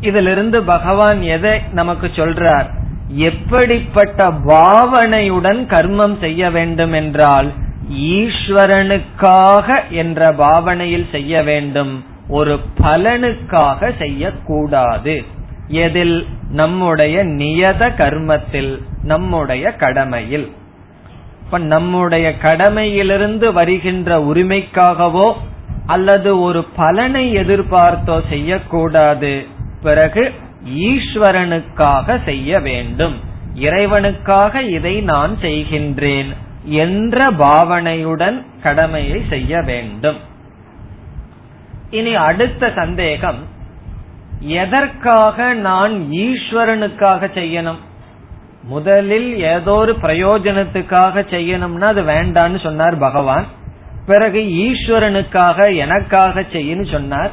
[0.00, 2.66] இதிலிருந்து பகவான் எதை நமக்கு சொல்றார்?
[3.08, 7.52] எப்படிப்பட்ட பாவனையுடன் கர்மம் செய்ய வேண்டும் என்றால்
[7.92, 12.04] ஈஸ்வரனுக்காக என்ற பாவனையில் செய்ய வேண்டும்.
[12.28, 15.24] ஒரு பலனுக்காக செய்யக்கூடாது.
[15.68, 16.26] எதில்?
[16.50, 20.52] நம்முடைய நியத கர்மத்தில் நம்முடைய கடமையில்.
[21.44, 25.32] இப்ப நம்முடைய கடமையிலிருந்து வருகின்ற உரிமைக்காகவோ
[25.86, 29.46] அல்லது ஒரு பலனை எதிர்பார்த்தோ செய்யக்கூடாது.
[29.82, 30.32] பிறகு
[30.76, 33.14] ஈஸ்வரனுக்காக செய்ய வேண்டும்.
[33.54, 36.36] இறைவனுக்காக இதை நான் செய்கின்றேன்.
[36.66, 40.16] என்ற பாவனையுடன் கடமையை செய்ய வேண்டும்.
[41.90, 43.36] இனி அடுத்த சந்தேகம்
[44.40, 47.78] எதற்காக நான் ஈஸ்வரனுக்காக செய்யணும்?
[48.62, 53.46] முதலில் ஏதோ ஒரு பிரயோஜனத்துக்காக செய்யணும்னா அது வேண்டான்னு சொன்னார் பகவான்.
[54.06, 57.30] பிறகு ஈஸ்வரனுக்காக எனக்காக செய்யன்னு சொன்னார்.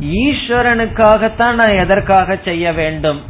[0.00, 3.20] ஈஸ்வரனுக்காகத்தான் நான் எதற்காக செய்ய வேண்டும்?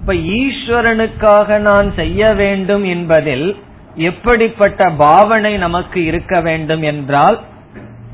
[0.00, 3.56] இப்ப ஈஸ்வரனுக்காக நான் செய்ய வேண்டும் என்பதில்
[3.94, 7.40] எப்படிப்பட்ட பாவனை நமக்கு இருக்க வேண்டும் என்றால்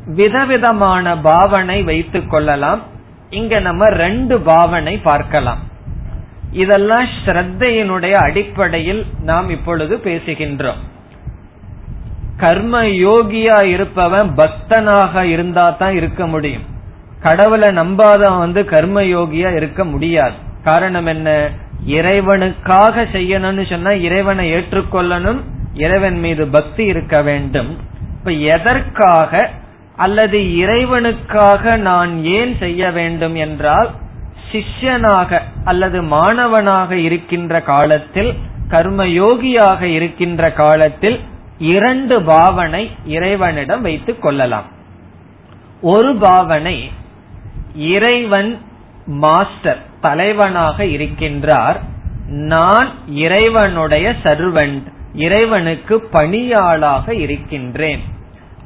[0.07, 2.81] விதவிதமான பாவனை வைத்துக் கொள்ளலாம்.
[3.31, 5.59] இங்க நம்ம ரெண்டு பாவனை பார்க்கலாம்.
[6.53, 10.81] இதெல்லாம் ஸ்ரத்தையினுடைய அடிப்படையில் நாம் இப்பொழுது பேசுகின்றோம்.
[12.37, 16.63] கர்ம யோகியா இருப்பவன் பக்தனாக இருந்தா தான் இருக்க முடியும்.
[17.21, 20.35] கடவுளை நம்பாதவன் வந்து கர்ம யோகியா இருக்க முடியாது.
[20.65, 21.51] காரணம் என்ன?
[21.87, 25.41] இறைவனுக்காக செய்யணும்னு சொன்னா இறைவனை ஏற்றுக்கொள்ளணும்
[25.75, 27.79] இறைவன் மீது பக்தி இருக்க வேண்டும்.
[28.19, 29.51] இப்ப எதற்காக
[29.97, 33.91] அல்லது இறைவனுக்காக நான் ஏன் செய்ய வேண்டும் என்றால்
[34.53, 38.35] சிஷ்யனாக அல்லது மாணவனாக இருக்கின்ற காலத்தில்
[38.69, 41.21] கர்மயோகியாக இருக்கின்ற காலத்தில்
[41.59, 44.65] இரண்டு பாவனை இறைவனிடம் வைத்துக் கொள்ளலாம்.
[45.81, 46.91] ஒரு பாவனை
[47.75, 48.59] இறைவன்
[49.07, 51.77] மாஸ்டர் தலைவனாக இருக்கின்றார்.
[52.27, 58.01] நான் இறைவனுடைய சர்வன்ட் இறைவனுக்கு பணியாளாக இருக்கின்றேன்.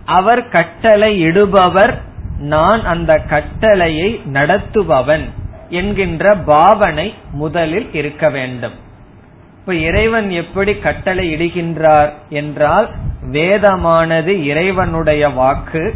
[0.05, 1.95] அவர் கட்டளை இடுபவர்
[2.39, 5.25] நான் அந்த கட்டளையை நடத்துபவன்
[5.69, 8.73] என்கின்ற பாவனை முதலில் இருக்க வேண்டும்.
[9.59, 12.91] இப்ப இறைவன் எப்படி கட்டளை இடுகின்றார் என்றால்
[13.31, 15.95] வேதமானது இறைவனுடைய வாக்கு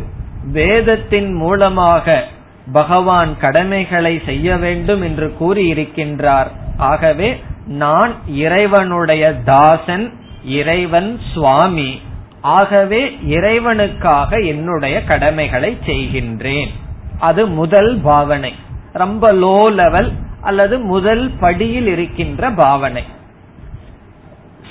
[0.52, 2.24] வேதத்தின் மூலமாக
[2.72, 6.46] பகவான் கடமைகளை செய்ய வேண்டும் என்று கூறியிருக்கின்றார்.
[6.76, 10.12] ஆகவே நான் இறைவனுடைய தாசன்
[10.48, 12.00] இறைவன் சுவாமி.
[12.40, 16.68] ஆகவே இறைவனுக்காக என்னுடைய கடமைகளை செய்கின்றேன்.
[17.18, 18.54] அது முதல் பாவனை.
[18.92, 23.04] ரொம்ப லோ லெவல் அல்லது முதல் படியில் இருக்கின்ற பாவனை.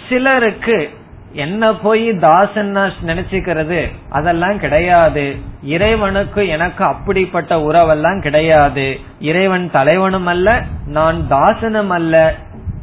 [0.10, 0.90] சிலருக்கு
[1.32, 3.92] என்ன போய் தாசன்னா நினைச்சுக்கிறது?
[4.10, 5.36] அதெல்லாம் கிடையாது.
[5.64, 9.00] இறைவனுக்கு எனக்கு அப்படிப்பட்ட உறவெல்லாம் கிடையாது.
[9.20, 12.36] இறைவன் தலைவனும் அல்ல நான் தாசனும் அல்ல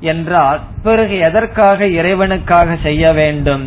[0.05, 3.67] என்றால் பிறகு எதற்காக இறைவனுக்காக செய்ய வேண்டும்?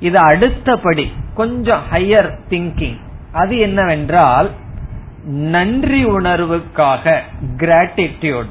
[0.00, 2.98] இது அடுத்தபடி கொஞ்சம் ஹையர் திங்கிங்
[3.32, 4.48] அது என்னவென்றால்
[5.54, 7.14] நன்றி உணர்வுக்காக
[7.56, 8.50] கிராட்டிடியூட்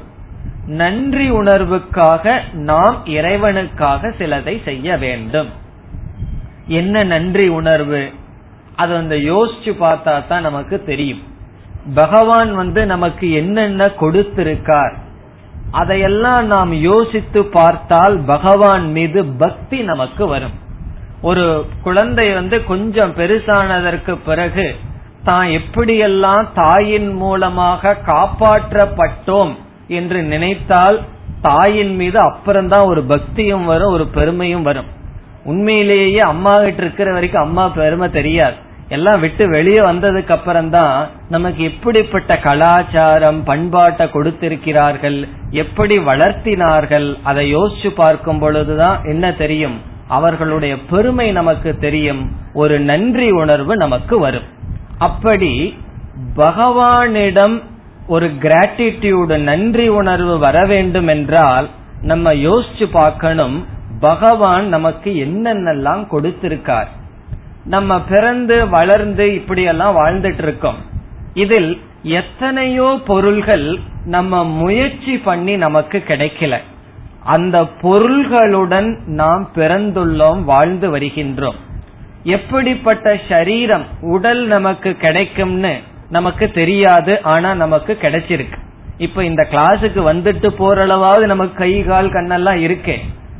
[0.66, 5.50] நன்றி உணர்வுக்காக நாம் இறைவனுக்காக சிலதை செய்ய வேண்டும்.
[6.78, 8.02] என்ன நன்றி உணர்வு?
[8.76, 11.22] அது அந்த யோசிச்சு பார்த்தா தான் நமக்கு தெரியும்.
[11.94, 14.94] பகவான் வந்து நமக்கு என்னென்ன கொடுத்திருக்கார்?
[15.70, 20.52] அதையெல்லாம் நாம் யோசித்து பார்த்தால் பகவான் மீது பக்தி நமக்கு வரும்.
[21.22, 24.76] ஒரு குழந்தை வந்து கொஞ்சம் பெருசானதற்கு பிறகு
[25.24, 29.54] தான் எப்படியெல்லாம் தாயின் மூலமாக காப்பாற்றப்பட்டோம்
[29.88, 31.00] என்று நினைத்தால்
[31.42, 34.86] தாயின் மீது அப்புறம்தான் ஒரு பக்தியும் வரும் ஒரு பெருமையும் வரும்.
[35.44, 38.56] உண்மையிலேயே அம்மா கிட்ட இருக்கிற வரைக்கும் அம்மா பெருமை தெரியாது.
[38.90, 40.94] எல்லாம் விட்டு வெளியே வந்ததுக்கு அப்புறம் தான்
[41.28, 45.18] நமக்கு எப்படிப்பட்ட கலாச்சாரம் பண்பாட்டை கொடுத்திருக்கிறார்கள்
[45.62, 49.76] எப்படி வளர்த்தினார்கள் அதை யோசிச்சு பார்க்கும் பொழுதுதான் என்ன தெரியும்?
[50.08, 52.22] அவர்களுடைய பெருமை நமக்கு தெரியும்
[52.52, 54.48] ஒரு நன்றி உணர்வு நமக்கு வரும்.
[54.98, 55.52] அப்படி
[56.36, 57.62] பகவானிடம்
[58.06, 61.68] ஒரு கிராட்டிடியூடு நன்றி உணர்வு வர வேண்டும் என்றால்
[62.02, 63.58] நம்ம யோசிச்சு பார்க்கணும்
[64.00, 66.90] பகவான் நமக்கு என்னென்னலாம் கொடுத்திருக்கார்.
[67.64, 70.74] நம்ம பிறந்து வளர்ந்து இப்படியெல்லாம் வாழ்ந்துட்டு இருக்கோம்
[71.34, 76.58] இதில் எத்தனையோ பொருள்கள் நம்ம முயற்சி பண்ணி நமக்கு கிடைக்கல.
[77.24, 81.54] அந்த பொருள்களுடன் நாம் பிறந்துள்ளோம் வாழ்ந்து வருகின்றோம்.
[82.22, 88.58] எப்படிப்பட்ட சரீரம் உடல் நமக்கு கிடைக்கும்னு நமக்கு தெரியாது ஆனா நமக்கு கிடைச்சிருக்கு.
[88.96, 92.96] இப்ப இந்த கிளாஸுக்கு வந்துட்டு போற அளவாவது நமக்கு கை கால் கண்ணெல்லாம் இருக்கே.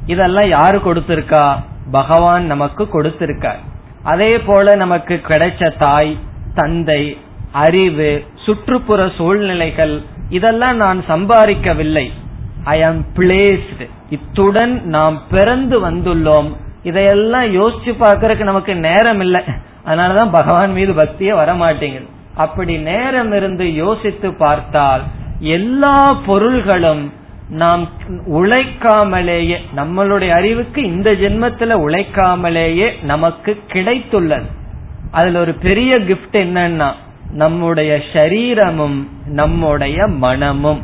[0.07, 1.57] இதெல்லாம் யாரு கொடுத்திருக்கா?
[1.91, 3.69] பகவான் நமக்கு கொடுத்திருக்கார்.
[4.03, 6.19] அதே போல நமக்கு கிடைச்ச தாய்
[6.55, 7.19] தந்தை
[7.53, 12.11] அறிவு சுற்றுப்புற சூழ்நிலைகள் இதெல்லாம் நான் சம்பாதிக்கவில்லை.
[12.65, 16.57] ஐ ஆம் பிளேஸ்டு இத்துடன் நாம் பிறந்து வந்துள்ளோம்.
[16.83, 19.41] இதையெல்லாம் யோசிச்சு பார்க்கறதுக்கு நமக்கு நேரம் இல்லை
[19.87, 22.09] அதனாலதான் பகவான் மீது பக்தியே வரமாட்டேங்குது.
[22.35, 25.03] அப்படி நேரம் இருந்து யோசித்து பார்த்தால்
[25.41, 27.13] எல்லா பொருள்களும்
[27.51, 27.89] நாம்
[28.27, 34.45] உழைக்காமலேயே நம்மளுடைய அறிவுக்கு இந்த ஜென்மத்துல உழைக்காமலேயே நமக்கு கிடைத்துள்ளது.
[35.11, 36.93] அதுல ஒரு பெரிய கிஃப்ட் என்னன்னா
[37.31, 40.83] நம்முடைய சரீரமும் நம்முடைய மனமும்.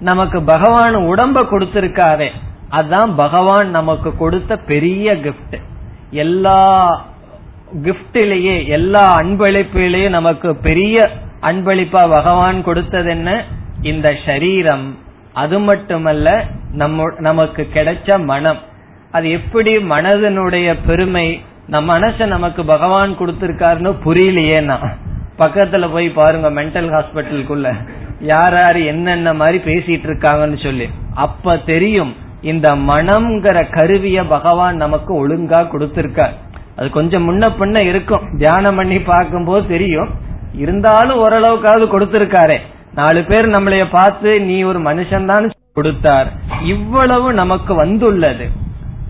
[0.00, 2.28] நமக்கு பகவான் உடம்ப கொடுத்திருக்காரே
[2.68, 5.60] அதுதான் பகவான் நமக்கு கொடுத்த பெரிய கிஃப்ட்
[6.10, 7.04] எல்லா
[7.82, 11.10] கிஃப்டிலேயே எல்லா அன்பளிப்பிலேயே நமக்கு பெரிய
[11.42, 13.44] அன்பளிப்பா பகவான் கொடுத்தது என்ன?
[13.82, 14.98] இந்த சரீரம்.
[15.32, 18.58] அது மட்டுமல்ல நம்ம நமக்கு கிடைச்ச மனம்.
[19.10, 24.76] அது எப்படி மனதனுடைய பெருமை நம் மனச நமக்கு பகவான் கொடுத்திருக்காருன்னு புரியலையேனா
[25.38, 27.74] பக்கத்துல போய் பாருங்க மென்டல் ஹாஸ்பிட்டலுக்குள்ள
[28.20, 30.88] யார் யார் என்னென்ன மாதிரி பேசிட்டு இருக்காங்கன்னு சொல்லி.
[31.14, 36.34] அப்ப தெரியும் இந்த மனம்ங்கிற கருவிய பகவான் நமக்கு ஒழுங்கா கொடுத்திருக்கார்.
[36.76, 38.36] அது கொஞ்சம் முன்ன பின்ன இருக்கும்.
[38.38, 40.10] தியானம் பண்ணி பார்க்கும்போது தெரியும்.
[40.54, 42.58] இருந்தாலும் ஓரளவுக்காவது கொடுத்திருக்காரே.
[42.94, 46.28] நாலு பேர் நம்மளைய பார்த்து நீ ஒரு மனுஷன் தான் கொடுத்தார்.
[46.62, 48.46] இவ்வளவு நமக்கு வந்துள்ளது.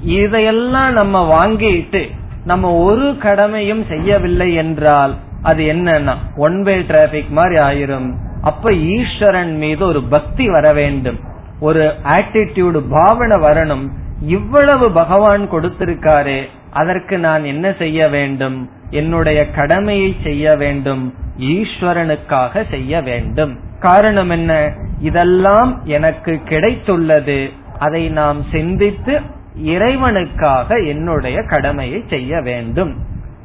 [0.02, 2.02] இதையெல்லாம் நம்ம வாங்கிட்டு
[2.44, 8.08] நம்ம ஒரு கடமையும் செய்யவில்லை என்றால் அது என்னன்னா ஒன் வே டிராபிக் மாதிரி ஆயிரும்.
[8.42, 11.18] அப்ப ஈஸ்வரன் மீது ஒரு பக்தி வர வேண்டும்.
[11.60, 13.84] ஒரு ஆட்டிடியூடு பாவனை வரணும்.
[14.20, 16.40] இவ்வளவு பகவான் கொடுத்திருக்காரே
[16.70, 18.70] அதற்கு நான் என்ன செய்ய வேண்டும்?
[18.90, 21.14] என்னுடைய கடமையை செய்ய வேண்டும்.
[21.38, 23.70] ஈஸ்வரனுக்காக செய்ய வேண்டும்.
[23.82, 24.72] காரணம் என்ன?
[25.00, 27.50] இதெல்லாம் எனக்கு கிடைத்துள்ளது.
[27.78, 29.20] அதை நாம் சிந்தித்து
[29.64, 32.96] இறைவனுக்காக என்னுடைய கடமையை செய்ய வேண்டும்.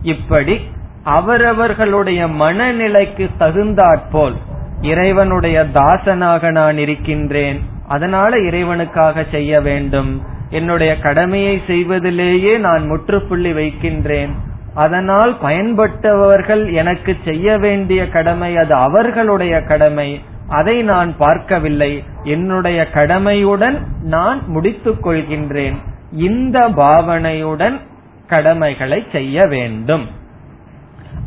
[0.02, 0.62] இப்படி
[1.04, 4.36] அவரவர்களுடைய மனநிலைக்கு தகுந்தாற்போல்
[4.82, 7.60] இறைவனுடைய தாசனாக நான் இருக்கின்றேன்.
[7.88, 10.22] அதனால இறைவனுக்காக செய்ய வேண்டும்.
[10.50, 14.47] என்னுடைய கடமையை செய்வதிலேயே நான் முற்றுப்புள்ளி வைக்கின்றேன்.
[14.78, 20.22] அதனால் பயன்பட்டவர்கள் எனக்கு செய்ய வேண்டிய கடமை அது அவர்களுடைய கடமை.
[20.48, 22.04] அதை நான் பார்க்கவில்லை.
[22.24, 25.76] என்னுடைய கடமையுடன் நான் முடித்துக் கொள்கின்றேன்.
[26.12, 27.80] இந்த பாவனையுடன்
[28.28, 30.06] கடமைகளை செய்ய வேண்டும்.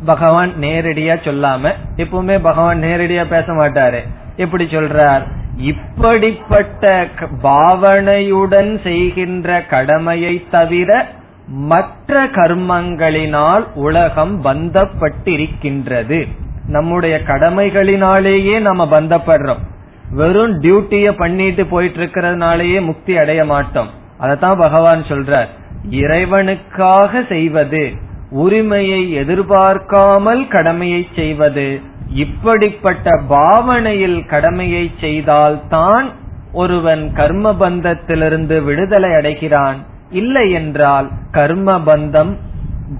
[0.05, 3.99] பகவான் நேரடியா சொல்லாம எப்பவுமே பகவான் நேரடியா பேச மாட்டாரு.
[4.35, 5.23] எப்படி சொல்றார்?
[5.57, 7.07] இப்படிப்பட்ட
[7.43, 11.05] பாவனையுடன் செய்கின்ற கடமையை தவிர
[11.51, 16.27] மற்ற கர்மங்களினால் உலகம் பந்தப்பட்டிருக்கின்றது.
[16.67, 19.61] நம்முடைய கடமைகளினாலேயே நம்ம பந்தப்படுறோம்.
[20.09, 23.89] வெறும் டியூட்டிய பண்ணிட்டு போயிட்டு இருக்கிறதுனாலயே முக்தி அடைய மாட்டோம்.
[24.19, 25.47] அதத்தான் பகவான் சொல்றார்.
[25.89, 27.91] இறைவனுக்காக செய்வது
[28.29, 31.79] உரிமையை எதிர்பார்க்காமல் கடமையை செய்வது
[32.13, 36.09] இப்படிப்பட்ட பாவனையில் கடமையை செய்தால் தான்
[36.53, 39.89] ஒருவன் கர்ம பந்தத்திலிருந்து விடுதலை அடைகிறான்.
[40.11, 42.37] இல்லை என்றால் கர்ம பந்தம்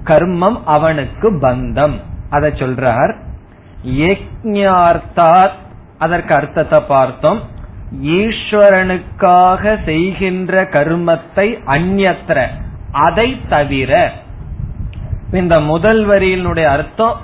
[0.04, 2.00] கர்மம் அவனுக்கு பந்தம்.
[2.30, 3.14] அதை சொல்றார்.
[5.98, 7.40] அதற்கு அர்த்தத்தை பார்த்தோம்.
[8.02, 12.46] ஈஸ்வரனுக்காக செய்கின்ற கர்மத்தை அந்நத்திர
[12.92, 14.10] அதை தவிர
[15.32, 17.16] இந்த முதல் வரியினுடைய அர்த்தம்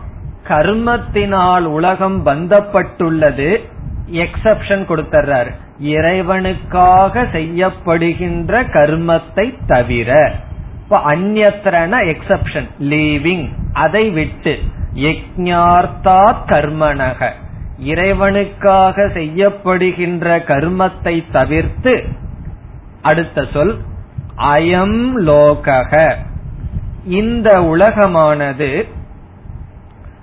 [0.48, 3.64] கர்மத்தினால் உலகம் பந்தப்பட்டுள்ளது
[4.12, 10.40] எக்ஸப்ஷன் கொடுத்துறாரு இறைவனுக்காக செய்யப்படுகின்ற கர்மத்தை தவிர
[10.82, 14.58] இப்ப அந்நத்திரன எக்ஸப்ஷன் லீவிங் அதை விட்டு
[14.94, 17.30] யஜ்ஞார்த்தா கர்மனக
[17.84, 22.04] இறைவனுக்காக செய்யப்படுகின்ற கர்மத்தை தவிர்த்து
[23.02, 23.78] அடுத்த சொல்
[24.36, 26.16] அயம் லோகக.
[27.04, 28.88] இந்த உலகமானது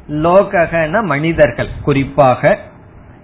[0.07, 2.59] லோககன மனிதர்கள் குறிப்பாக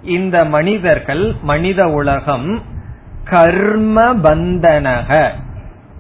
[0.04, 2.62] இந்த மனிதர்கள் மனித உலகம்
[3.24, 5.30] கர்ம பந்தனக.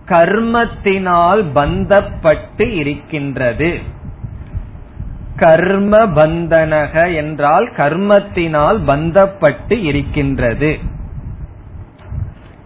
[0.05, 3.79] கர்மத்தினால் பந்தப்பட்டு இருக்கின்றது.
[5.35, 10.79] கர்ம பந்தனக என்றால் கர்மத்தினால் பந்தப்பட்டு இருக்கின்றது.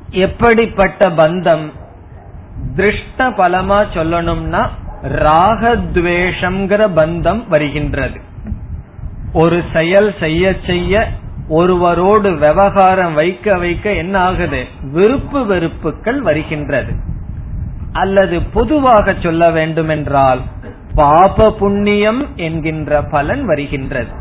[0.09, 1.71] எப்படிப்பட்ட பந்தம்?
[2.75, 4.67] திருஷ்ட பலமா சொல்லணும்னா
[5.03, 8.19] ராகத்வேஷங்கிற பந்தம் வருகின்றது.
[9.33, 11.07] ஒரு செயல் செய்ய செய்ய
[11.47, 16.93] ஒருவரோடு விவகாரம் வைக்க வைக்க என்ன ஆகுது விருப்பு வெறுப்புகள் வருகின்றது.
[17.91, 20.41] அல்லது பொதுவாக சொல்ல வேண்டுமென்றால்
[20.95, 24.11] பாப புண்ணியம் என்கின்ற பலன் வருகின்றது.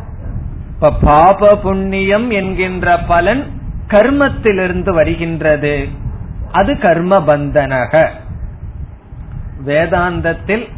[0.74, 3.44] இப்ப பாப புண்ணியம் என்கின்ற பலன்
[3.88, 5.88] கர்மத்திலிருந்து வருகின்றது.
[6.52, 8.08] அது கர்ம பந்தனக
[9.64, 10.68] வேதாந்தத்தில்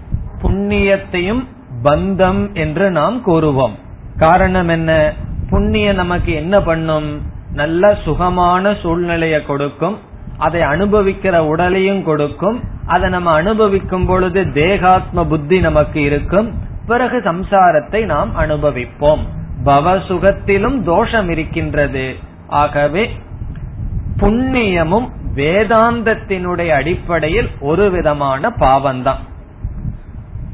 [0.43, 1.47] புண்ணியத்தையும்
[1.85, 3.75] பந்தம் என்று நாம் கூறுவோம்.
[4.17, 5.13] காரணம் என்ன?
[5.51, 7.23] புண்ணியம் நமக்கு என்ன பண்ணும்?
[7.53, 9.99] நல்ல சுகமான சூழ்நிலையை கொடுக்கும்.
[10.39, 12.61] அதை அனுபவிக்கிற உடலையும் கொடுக்கும்.
[12.87, 16.55] அதை நம்ம அனுபவிக்கும் பொழுது தேகாத்ம புத்தி நமக்கு இருக்கும்.
[16.87, 19.23] பிறகு சம்சாரத்தை நாம் அனுபவிப்போம்.
[19.65, 22.15] பவ சுகத்திலும் தோஷம் இருக்கின்றது.
[22.49, 23.11] ஆகவே
[24.17, 29.23] புண்ணியமும் வேதாந்தத்தினுடைய அடிப்படையில் ஒரு விதமான பாவம்தான்.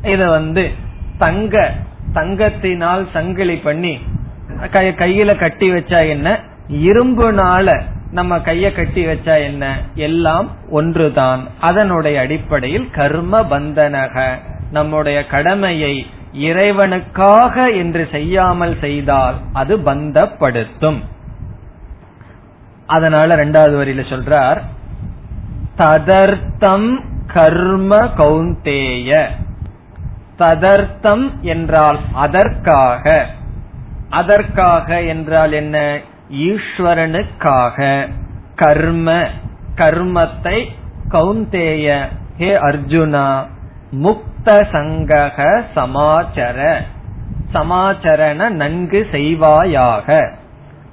[0.03, 0.70] இது வந்து
[1.18, 1.72] தங்க
[2.14, 3.99] தங்கத்தினால் சங்கிலி பண்ணி
[4.70, 6.40] கையில கட்டி வச்சா என்ன?
[6.68, 9.76] இரும்புனால நம்ம கைய கட்டி வச்சா என்ன?
[9.94, 11.46] எல்லாம் ஒன்றுதான்.
[11.60, 14.38] அதனுடைய அடிப்படையில் கர்ம பந்தனக.
[14.70, 16.06] நம்முடைய கடமையை
[16.40, 21.00] இறைவனுக்காக என்று செய்யாமல் செய்தால் அது பந்தப்படுத்தும்.
[22.86, 24.62] அதனால ரெண்டாவது வரியில சொல்றார்
[25.78, 29.26] ததர்த்தம் கர்ம கௌந்தேய.
[30.38, 33.26] ததர்த்தம் என்றால் அதற்காக.
[34.12, 36.00] அதற்காக என்றால் என்ன?
[36.30, 38.08] ஈஸ்வரனுக்காக.
[38.56, 39.24] கர்ம
[39.74, 40.66] கர்மத்தை
[41.08, 42.06] கௌந்தேய.
[42.38, 43.46] ஹே அர்ஜுனா
[44.02, 46.76] முக்த சங்கக சமாச்சர.
[47.54, 50.32] சமாச்சரண நன்கு செய்வாயாக.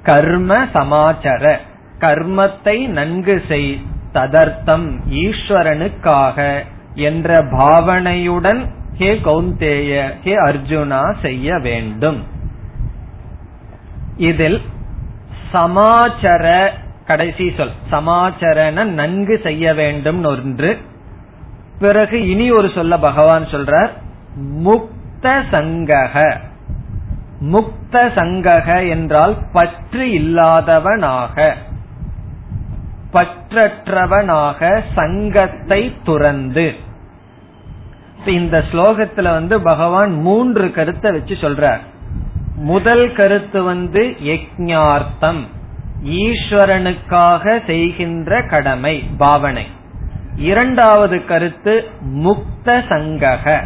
[0.03, 1.57] கர்ம சமாச்சர.
[1.99, 3.81] கர்மத்தை நன்கு செய்.
[4.13, 6.63] ததர்த்தம் ஈஸ்வரனுக்காக
[6.93, 8.65] என்ற பாவனையுடன்
[8.97, 12.37] ஹே கௌந்தேய ஹே அர்ஜுனா செய்ய வேண்டும்.
[14.19, 14.61] இதில்
[15.53, 16.45] சமாச்சர
[17.05, 20.77] கடைசி சொல் சமாச்சரண நன்கு செய்ய வேண்டும் ஒன்று.
[21.79, 23.89] பிறகு இனி ஒரு சொல்ல பகவான் சொல்றார்
[24.65, 26.15] முக்த சங்கக.
[27.41, 31.53] முக்த சங்கக என்றால் பற்று இல்லாதவனாக.
[33.13, 36.67] பற்றற்றவனாக சங்கத்தை துறந்து.
[38.25, 41.79] இந்த ஸ்லோகத்துல வந்து பகவான் மூன்று கருத்தை வச்சு சொல்றார்.
[42.59, 45.41] முதல் கருத்து வந்து யஜ்ஞார்த்தம்.
[46.03, 49.65] ஈஸ்வரனுக்காக செய்கின்ற கடமை பாவனை.
[50.35, 53.61] இரண்டாவது கருத்து முக்த சங்கக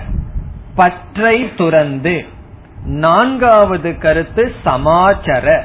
[0.75, 2.25] பற்றை துறந்து.
[2.85, 5.61] நான்காவது கருத்து சமாச்சர.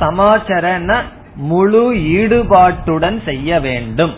[0.00, 1.02] சமாச்சரன
[1.34, 4.14] முழு ஈடுபாட்டுடன் செய்ய வேண்டும்.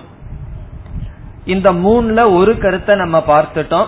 [1.45, 3.87] இந்த மூணுல ஒரு கருத்தை நம்ம பார்த்துட்டோம்.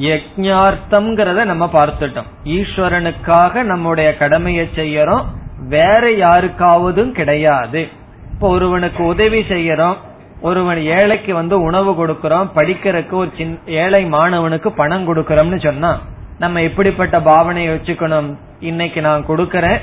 [0.00, 2.26] யஜ்ஞார்த்தம்ங்கிறத நம்ம பார்த்துட்டோம்.
[2.44, 5.24] ஈஸ்வரனுக்காக நம்முடைய கடமையை செய்யறோம்.
[5.68, 7.88] வேற யாருக்காவதும் கிடையாது.
[8.32, 9.94] இப்ப ஒருவனுக்கு உதவி செய்யறோம்.
[10.40, 12.48] ஒருவன் ஏழைக்கு வந்து உணவு கொடுக்கறோம்.
[12.54, 16.00] படிக்கிறதுக்கு ஒரு சின்ன ஏழை மாணவனுக்கு பணம் கொடுக்கறோம்னு சொன்னா
[16.38, 18.36] நம்ம எப்படிப்பட்ட பாவனையை வச்சுக்கணும்?
[18.60, 19.78] இன்னைக்கு நான் கொடுக்கறேன்.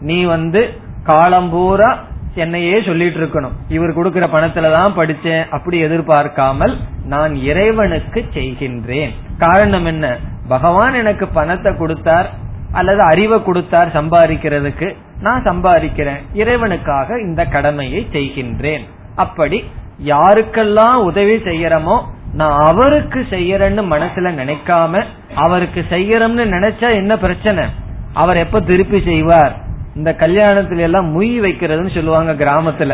[0.00, 1.98] நீ வந்து காலம் பூரா
[2.34, 9.10] என்னையே சொல்லிட்டு இருக்கணும் இவர் கொடுக்கிற பணத்துலதான் படிச்சேன் அப்படி எதிர்பார்க்காமல் நான் இறைவனுக்கு செய்கின்றேன்.
[9.38, 10.18] காரணம் என்ன?
[10.48, 12.30] பகவான் எனக்கு பணத்தை கொடுத்தார்
[12.72, 14.96] அல்லது அறிவை கொடுத்தார் சம்பாதிக்கிறதுக்கு.
[15.20, 18.84] நான் சம்பாதிக்கிறேன் இறைவனுக்காக இந்த கடமையை செய்கின்றேன்.
[19.16, 19.64] அப்படி
[20.04, 25.04] யாருக்கெல்லாம் உதவி செய்யறமோ நான் அவருக்கு செய்யறேன்னு மனசுல நினைக்காம
[25.34, 27.64] அவருக்கு செய்யறோம்னு நினைச்சா என்ன பிரச்சனை?
[28.12, 29.62] அவர் எப்ப திருப்பி செய்வார்?
[29.94, 32.92] இந்த கல்யாணத்துல எல்லாம் முய் வைக்கிறதுன்னு சொல்லுவாங்க கிராமத்துல.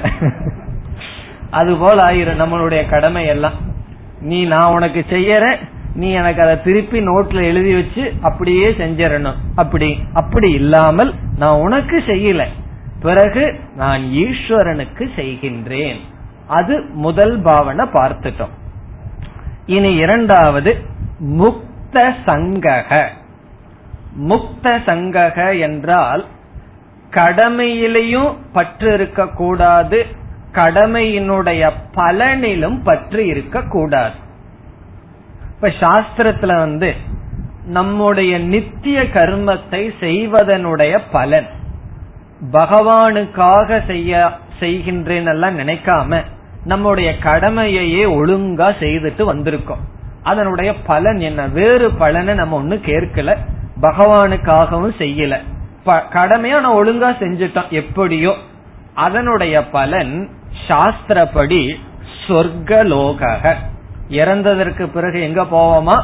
[1.51, 3.57] அது போல ஆயிரும் நம்மளுடைய கடமை எல்லாம்
[4.21, 5.45] நீ நான் உனக்கு செய்யற
[5.95, 9.39] நீ எனக்கு அதை திருப்பி நோட்ல எழுதி வச்சு அப்படியே செஞ்சிடணும்.
[9.57, 12.45] அப்படி அப்படி இல்லாமல் நான் உனக்கு செய்யல.
[13.03, 13.45] பிறகு
[13.77, 16.01] நான் ஈஸ்வரனுக்கு செய்கின்றேன்.
[16.47, 18.55] அது முதல் பாவனை பார்த்துட்டோம்.
[19.67, 20.73] இனி இரண்டாவது
[21.39, 21.97] முக்த
[22.27, 23.07] சங்கக.
[24.29, 26.25] முக்த சங்கக என்றால்
[27.11, 30.07] கடமையிலையும் பற்று இருக்க கூடாது
[30.53, 34.15] கடமையினுடைய பலனிலும் பற்று இருக்க கூடாது
[35.55, 36.95] இப்ப சாஸ்திரத்துல வந்து
[37.67, 41.47] நம்முடைய நித்திய கர்மத்தை செய்வதனுடைய பலன்.
[42.53, 44.31] பகவானுக்காக செய்ய
[44.61, 46.23] செய்கின்றேன் எல்லாம் நினைக்காம
[46.65, 49.85] நம்முடைய கடமையையே ஒழுங்கா செய்துட்டு வந்திருக்கோம்.
[50.23, 51.47] அதனுடைய பலன் என்ன?
[51.47, 53.37] வேறு பலனை நம்ம ஒண்ணு கேட்கல.
[53.83, 55.41] பகவானுக்காகவும் செய்யல.
[55.87, 57.69] கடமையா நான் ஒழுங்கா செஞ்சுட்டான்.
[57.69, 58.35] எப்படியோ?
[58.95, 60.31] அதனுடைய பலன்
[60.69, 61.75] சாஸ்திரப்படி
[62.27, 63.55] சொர்க்கலோக
[64.09, 66.03] இறந்ததற்கு பிறகு எங்க போவோமா?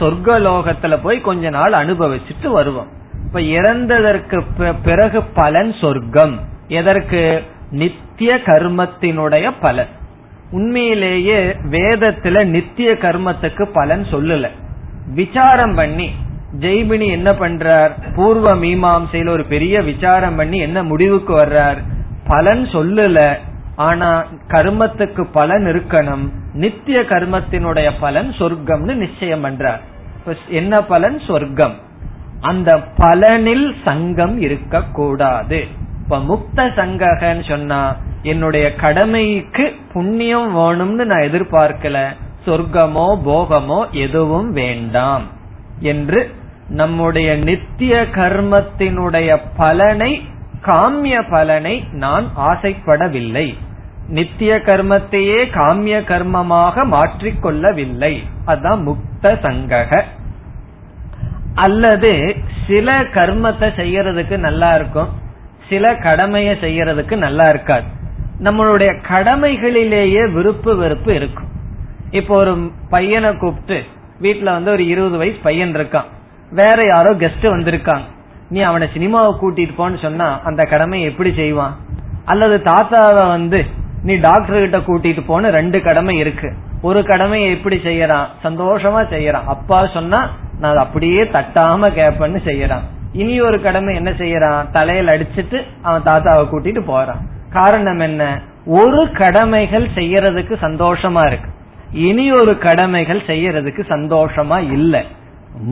[0.00, 2.86] சொர்க்கலோகத்துல போய் கொஞ்ச நாள் அனுபவிச்சுட்டு வருவோம்.
[3.26, 4.42] இப்ப இறந்ததற்கு
[4.84, 6.40] பிறகு பலன் சொர்க்கம்.
[6.68, 7.42] எதற்கு?
[7.70, 9.88] நித்திய கர்மத்தினுடைய பலன்.
[10.50, 14.48] உண்மையிலேயே வேதத்துல நித்திய கர்மத்துக்கு பலன் சொல்லல.
[15.06, 16.10] விசாரம் பண்ணி
[16.56, 17.90] ஜெய்மினி என்ன பண்றார்?
[18.14, 21.76] பூர்வ மீமாசையில ஒரு பெரிய விசாரம் பண்ணி என்ன முடிவுக்கு வர்றார்?
[22.26, 23.34] பலன் சொல்லல.
[23.76, 26.32] ஆனா கர்மத்துக்கு பலன் இருக்கணும்.
[26.52, 29.80] நித்திய கர்மத்தினுடைய பலன் சொர்க்கம்னு நிச்சயம் பண்றார்.
[30.48, 31.20] என்ன பலன்?
[31.26, 31.74] சொர்க்கம்.
[32.40, 35.66] அந்த பலனில் சங்கம் இருக்கக்கூடாது.
[36.02, 42.06] இப்ப முக்த சங்ககன்னு சொன்னா என்னுடைய கடமைக்கு புண்ணியம் வேணும்னு நான் எதிர்பார்க்கல.
[42.46, 45.22] சொர்க்கமோ போகமோ எதுவும் வேண்டாம்
[45.80, 46.36] என்று
[46.68, 50.28] நம்முடைய நித்திய கர்மத்தினுடைய பலனை
[50.64, 53.54] காமிய பலனை நான் ஆசைப்படவில்லை.
[54.08, 58.18] நித்திய கர்மத்தையே காமிய கர்மமாக மாற்றிக்கொள்ளவில்லை.
[58.46, 60.02] அதான் முக்த சங்கக.
[61.54, 65.08] அல்லது சில கர்மத்தை செய்யறதுக்கு நல்லா இருக்கும்
[65.68, 67.86] சில கடமையை செய்யறதுக்கு நல்லா இருக்காது.
[68.42, 71.48] நம்மளுடைய கடமைகளிலேயே விருப்பு வெறுப்பு இருக்கும்.
[72.10, 73.84] இப்போ ஒரு பையனை கூப்பிட்டு
[74.22, 76.16] வீட்டுல வந்து ஒரு இருபது வயசு பையன் இருக்கான்.
[76.50, 78.16] வேற யாரோ கெஸ்ட் வந்திருக்காங்க.
[78.48, 81.76] நீ அவனை சினிமாவை கூட்டிட்டு போன்னு சொன்னா அந்த கடமை எப்படி செய்வான்?
[82.24, 83.66] அல்லது தாத்தாவை வந்து
[84.02, 86.54] நீ டாக்டர் கிட்ட கூட்டிட்டு போன ரெண்டு கடமை இருக்கு.
[86.82, 88.24] ஒரு கடமையை எப்படி செய்யறான்?
[88.44, 89.44] சந்தோஷமா செய்யறான்.
[89.46, 90.30] அப்பா சொன்னா
[90.60, 92.80] நான் அப்படியே தட்டாம கேப்பன்னு செய்யறான்.
[93.12, 94.70] இனி ஒரு கடமை என்ன செய்யறான்?
[94.70, 97.20] தலையில அடிச்சிட்டு அவன் தாத்தாவை கூட்டிட்டு போறான்.
[97.50, 98.40] காரணம் என்ன?
[98.66, 101.50] ஒரு கடமைகள் செய்யறதுக்கு சந்தோஷமா இருக்கு.
[101.92, 105.06] இனி ஒரு கடமைகள் செய்யறதுக்கு சந்தோஷமா இல்லை.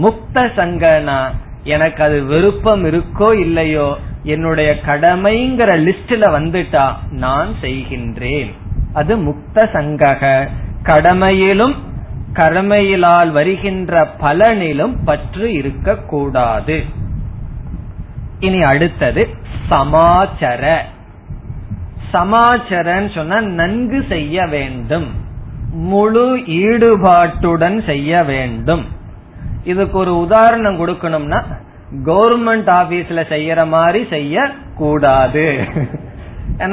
[0.03, 1.31] முக்த சங்கனா
[1.64, 8.53] எனக்கு அது விருப்பம் இருக்கோ இல்லையோ என்னுடைய கடமைங்கிற லிஸ்ட்ல வந்துட்டா நான் செய்கின்றேன்.
[8.93, 10.49] அது முக்த சங்கக.
[10.83, 11.74] கடமையிலும்
[12.33, 16.85] கடமையிலால் வருகின்ற பலனிலும் பற்று இருக்கக்கூடாது.
[18.41, 19.29] இனி அடுத்தது
[19.70, 20.79] சமாச்சர.
[22.12, 25.07] சமாச்சரன் சொன்னா நன்கு செய்ய வேண்டும்.
[25.70, 28.85] முழு ஈடுபாட்டுடன் செய்ய வேண்டும்.
[29.73, 31.41] இதுக்கு ஒரு உதாரணம் கொடுக்கணும்னா
[32.11, 34.47] கவர்மெண்ட் ஆபீஸ்ல செய்யற மாதிரி செய்ய
[34.81, 35.45] கூடாது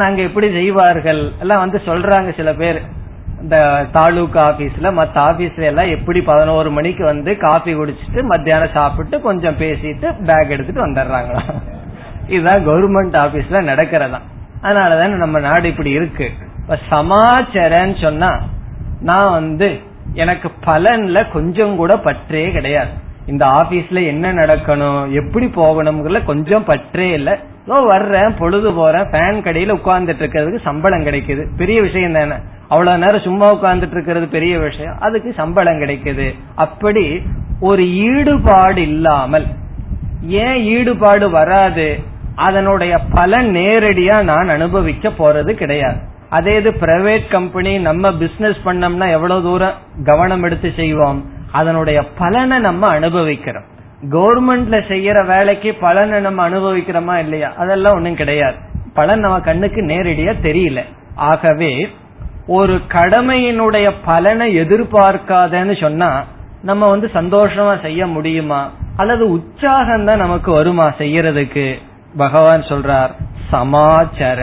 [0.07, 1.21] அங்க எப்படி செய்வார்கள்?
[1.39, 2.79] எல்லாம் வந்து சொல்றாங்க சில பேர்.
[3.41, 3.57] இந்த
[3.91, 10.07] தாலுகா ஆபீஸ்ல மத்த ஆபீஸ்ல எல்லாம் எப்படி பதினோரு மணிக்கு வந்து காபி குடிச்சிட்டு மத்தியானம் சாப்பிட்டு கொஞ்சம் பேசிட்டு
[10.27, 11.43] பேக் எடுத்துட்டு வந்துடுறாங்களா?
[12.27, 14.19] இதுதான் கவர்மெண்ட் ஆபீஸ்ல நடக்கிறதா.
[14.61, 16.27] அதனாலதான் நம்ம நாடு இப்படி இருக்கு.
[16.61, 18.31] இப்ப சமாச்சாரன்னு சொன்னா
[19.01, 19.69] நான் வந்து
[20.13, 22.89] எனக்கு பலன்ல கொஞ்சம் கூட பற்றே கிடையாது.
[23.25, 27.39] இந்த ஆபீஸ்ல என்ன நடக்கணும் எப்படி போகணும்ல கொஞ்சம் பற்றே இல்ல.
[27.67, 31.45] ஓ வர்றேன் பொழுது போறேன் ஃபேன் கடையில உட்கார்ந்துட்டு இருக்கிறதுக்கு சம்பளம் கிடைக்குது.
[31.57, 32.33] பெரிய விஷயம் தானே.
[32.67, 34.97] அவ்வளவு நேரம் சும்மா உட்கார்ந்துட்டு இருக்கிறது பெரிய விஷயம்.
[34.99, 36.35] அதுக்கு சம்பளம் கிடைக்குது.
[36.55, 37.21] அப்படி
[37.59, 39.45] ஒரு ஈடுபாடு இல்லாமல்
[40.21, 41.99] ஏன் ஈடுபாடு வராது?
[42.35, 45.97] அதனுடைய பலன் நேரடியா நான் அனுபவிக்க போறது கிடையாது.
[46.33, 49.73] அதே இது பிரைவேட் கம்பெனி நம்ம பிசினஸ் பண்ணோம்னா எவ்வளவு தூரம்
[50.03, 51.25] கவனம் எடுத்து செய்வோம்?
[51.51, 53.63] அதனுடைய பலனை நம்ம அனுபவிக்கிறோம்.
[54.09, 57.53] கவர்மெண்ட்ல செய்யற வேலைக்கு பலனை நம்ம அனுபவிக்கிறோமா இல்லையா?
[57.57, 58.55] அதெல்லாம் ஒண்ணும் கிடையாது.
[58.93, 60.83] பலன் நம்ம கண்ணுக்கு நேரடியா தெரியல.
[61.15, 61.89] ஆகவே
[62.47, 66.23] ஒரு கடமையினுடைய பலனை எதிர்பார்க்காதன்னு சொன்னா
[66.61, 68.71] நம்ம வந்து சந்தோஷமா செய்ய முடியுமா?
[68.95, 71.73] அல்லது உற்சாகம் தான் நமக்கு வருமா செய்யறதுக்கு?
[72.17, 73.11] பகவான் சொல்றார்
[73.51, 74.41] சமாச்சர.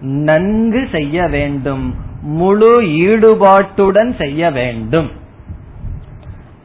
[0.00, 1.94] நன்கு செய்ய வேண்டும்.
[2.22, 5.10] முழு ஈடுபாட்டுடன் செய்ய வேண்டும்.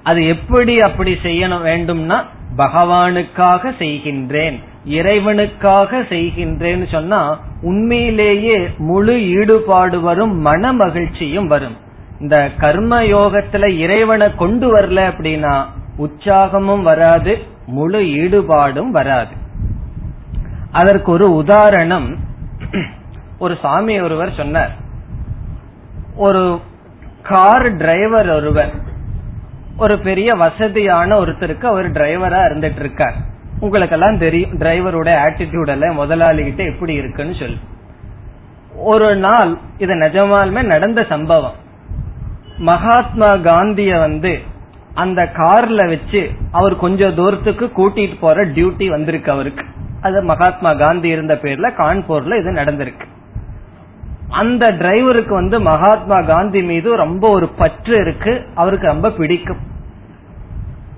[0.03, 2.23] அது எப்படி அப்படி செய்யணும் வேண்டும்னா
[2.57, 11.77] பகவானுக்காக செய்கின்றேன் இறைவனுக்காக செய்கின்றேன்னு சொன்னா உண்மையிலேயே முழு ஈடுபாடு வரும் மன மகிழ்ச்சியும் வரும்.
[12.19, 15.65] இந்த கர்ம யோகத்துல இறைவனை கொண்டு வரல அப்படின்னா
[15.97, 19.36] உற்சாகமும் வராது முழு ஈடுபாடும் வராது.
[20.71, 22.29] அதற்கு ஒரு உதாரணம்.
[23.41, 24.71] ஒரு சாமி ஒருவர் சொன்னார்.
[26.15, 26.43] ஒரு
[27.23, 28.71] கார் டிரைவர் ஒருவர்
[29.77, 33.17] ஒரு பெரிய வசதியான ஒருத்தருக்கு அவர் டிரைவரா இருந்துட்டு இருக்கார்
[33.59, 37.59] உங்களுக்கெல்லாம் தெரியும் டிரைவருடைய ஆட்டிடியூட் எல்லாம் முதலாளி கிட்ட எப்படி இருக்குன்னு சொல்லி.
[38.75, 41.57] ஒரு நாள் இது நிஜமாலுமே நடந்த சம்பவம்.
[42.57, 44.39] மகாத்மா காந்திய வந்து
[44.93, 49.65] அந்த கார்ல வச்சு அவர் கொஞ்சம் தூரத்துக்கு கூட்டிட்டு போற டியூட்டி வந்திருக்கு அவருக்கு.
[50.01, 53.11] அது மகாத்மா காந்தி இருந்த பேர்ல கான்பூர்ல இது நடந்திருக்கு.
[54.32, 58.47] அந்த டிரைவருக்கு வந்து மகாத்மா காந்தி மீது ரொம்ப ஒரு பற்று இருக்கு.
[58.55, 59.57] அவருக்கு ரொம்ப பிடிக்கும்.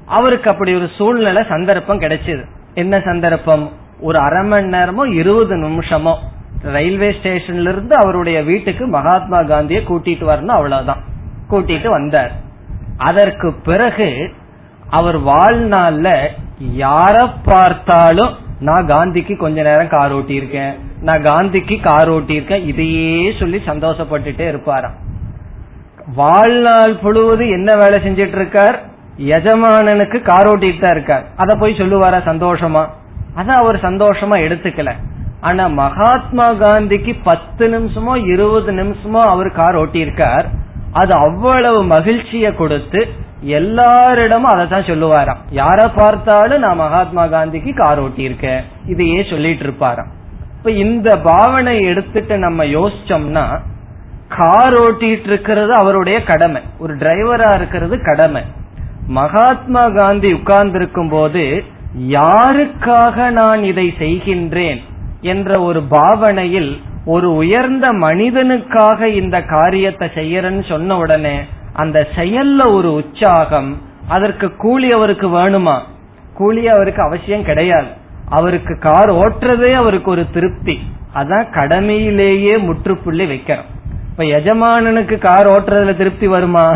[0.05, 2.45] அவருக்கு அப்படி ஒரு சூழ்நிலை சந்தர்ப்பம் கிடைச்சது.
[2.73, 3.71] என்ன சந்தர்ப்பம்?
[3.99, 6.15] ஒரு அரை மணி நேரமோ இருபது நிமிஷமோ
[6.61, 11.03] ரயில்வே ஸ்டேஷன்ல இருந்து அவருடைய வீட்டுக்கு மகாத்மா காந்திய கூட்டிட்டு வரணும் அவ்வளவுதான்.
[11.49, 12.31] கூட்டிட்டு வந்தார்.
[12.97, 14.33] அதற்கு பிறகு
[14.89, 16.27] அவர் வாழ்நாள்ல
[16.77, 23.59] யார பார்த்தாலும் நான் காந்திக்கு கொஞ்ச நேரம் கார் ஓட்டி இருக்கேன் நான் காந்திக்கு கார் ஓட்டியிருக்கேன் இதையே சொல்லி
[23.65, 24.97] சந்தோஷப்பட்டுட்டே இருப்பாராம்.
[26.15, 28.77] வாழ்நாள் பொழுது என்ன வேலை செஞ்சிட்டு இருக்கார்
[29.35, 31.25] எஜமானனுக்கு கார் ஓட்டிட்டு தான் இருக்கார்.
[31.35, 32.83] அத போய் சொல்லுவாரா சந்தோஷமா?
[33.35, 34.91] அத அவர் சந்தோஷமா எடுத்துக்கல.
[35.41, 40.45] ஆனா மகாத்மா காந்திக்கு பத்து நிமிஷமோ இருபது நிமிஷமோ அவர் கார் ஓட்டியிருக்கார்.
[41.01, 43.01] அது அவ்வளவு மகிழ்ச்சியை கொடுத்து
[43.59, 45.41] எல்லாரிடமும் அதை தான் சொல்லுவாராம்.
[45.61, 48.61] யார பார்த்தாலும் நான் மகாத்மா காந்திக்கு கார் ஓட்டியிருக்கேன்.
[48.87, 50.11] இதையே சொல்லிட்டு இருப்பாராம்.
[50.63, 53.59] இப்ப இந்த பாவனை எடுத்துட்டு நம்ம யோசிச்சோம்னா
[54.29, 56.61] கார் ஓட்டிட்டு இருக்கிறது அவருடைய கடமை.
[56.79, 58.41] ஒரு டிரைவரா இருக்கிறது கடமை.
[59.07, 61.63] மகாத்மா காந்தி உட்கார்ந்து இருக்கும் போது
[62.07, 64.81] யாருக்காக நான் இதை செய்கின்றேன்
[65.21, 71.39] என்ற ஒரு பாவனையில் ஒரு உயர்ந்த மனிதனுக்காக இந்த காரியத்தை செய்யறேன்னு சொன்ன உடனே
[71.73, 75.79] அந்த செயல்ல ஒரு உற்சாகம் அதற்கு கூலி அவருக்கு வேணுமா?
[76.33, 78.01] கூலி அவருக்கு அவசியம் கிடையாது.
[78.33, 80.75] அவருக்கு கார் ஓட்டுறதே அவருக்கு ஒரு திருப்தி.
[81.15, 83.69] அதான் கடமையிலேயே முற்றுப்புள்ளி வைக்கிறோம்.
[84.11, 86.67] இப்ப எஜமானனுக்கு கார் ஓட்டுறதுல திருப்தி வருமா?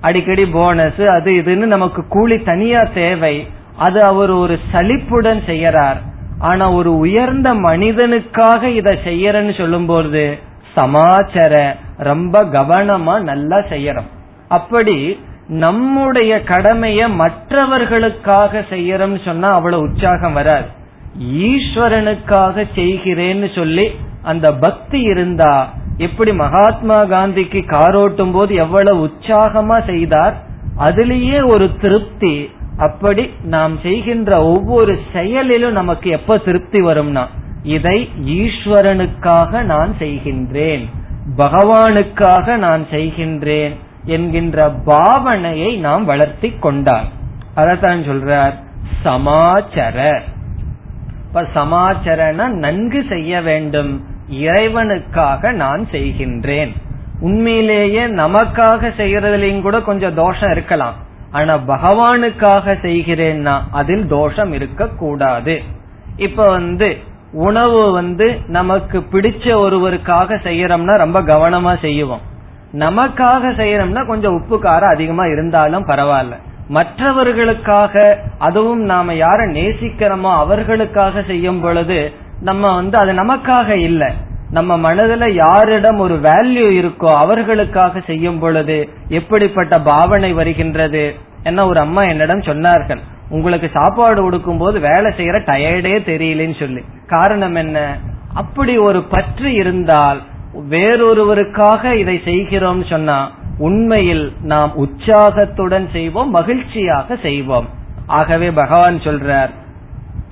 [0.00, 3.48] அடிக்கடி போனஸ் அது இதுன்னு நமக்கு கூலி தனியா தேவை.
[3.76, 6.00] அது அவர் ஒரு சலிப்புடன் செய்யறார்.
[6.38, 10.38] ஆனா ஒரு உயர்ந்த மனிதனுக்காக இதை செய்யறன்னு சொல்லும்போது
[10.74, 14.10] சமாச்சார ரொம்ப கவனமா நல்லா செய்யறோம்.
[14.48, 14.96] அப்படி
[15.48, 20.66] நம்முடைய கடமைய மற்றவர்களுக்காக செய்யறோம்னு சொன்னா அவ்வளவு உற்சாகம் வராது.
[21.18, 23.90] ஈஸ்வரனுக்காக செய்கிறேன்னு சொல்லி
[24.22, 30.44] அந்த பக்தி இருந்தா எப்படி மகாத்மா காந்திக்கு காரோட்டும் போது எவ்வளவு உற்சாகமா செய்தார்
[30.78, 32.50] அதுலேயே ஒரு திருப்தி.
[32.78, 37.26] அப்படி நாம் செய்கின்ற ஒவ்வொரு செயலிலும் நமக்கு எப்ப திருப்தி வரும்னா
[37.62, 40.84] இதை ஈஸ்வரனுக்காக நான் செய்கின்றேன்
[41.36, 47.06] பகவானுக்காக நான் செய்கின்றேன் என்கின்ற பாவனையை நாம் வளர்த்தி கொண்டார்.
[47.56, 48.54] அதத்தான் சொல்றார்
[49.04, 50.20] சமாச்சர.
[51.36, 54.04] இப்ப சமாச்சரன நன்கு செய்ய வேண்டும்.
[54.30, 56.72] இறைவனுக்காக நான் செய்கின்றேன்.
[57.20, 60.94] உண்மையிலேயே நமக்காக செய்யறதுலயும் கூட கொஞ்சம் தோஷம் இருக்கலாம்.
[61.30, 65.62] ஆனா பகவானுக்காக செய்கிறேன்னா அதில் தோஷம் இருக்க கூடாது
[66.16, 66.96] இப்ப வந்து
[67.32, 72.20] உணவு வந்து நமக்கு பிடிச்ச ஒருவருக்காக செய்யறோம்னா ரொம்ப கவனமா செய்வோம்.
[72.72, 76.36] நமக்காக செய்யறோம்னா கொஞ்சம் உப்பு காரம் அதிகமா இருந்தாலும் பரவாயில்ல.
[76.68, 84.12] மற்றவர்களுக்காக அதுவும் நாம யார நேசிக்கிறோமோ அவர்களுக்காக செய்யும் பொழுது நம்ம வந்து அது நமக்காக இல்லை.
[84.50, 92.02] நம்ம மனதுல யாரிடம் ஒரு வேல்யூ இருக்கோ அவர்களுக்காக செய்யும் பொழுது எப்படிப்பட்ட பாவனை வருகின்றது என்ன ஒரு அம்மா
[92.02, 93.00] என்னிடம் சொன்னார்கள்.
[93.28, 96.84] உங்களுக்கு சாப்பாடு கொடுக்கும் போது வேலை செய்யற டயர்டே தெரியலன்னு சொல்லி.
[97.06, 97.98] காரணம் என்ன?
[98.34, 100.22] அப்படி ஒரு பற்று இருந்தால்
[100.70, 107.68] வேறொருவருக்காக இதை செய்கிறோம் சொன்னா உண்மையில் நாம் உற்சாகத்துடன் செய்வோம் மகிழ்ச்சியாக செய்வோம்.
[108.06, 109.50] ஆகவே பகவான் சொல்றார்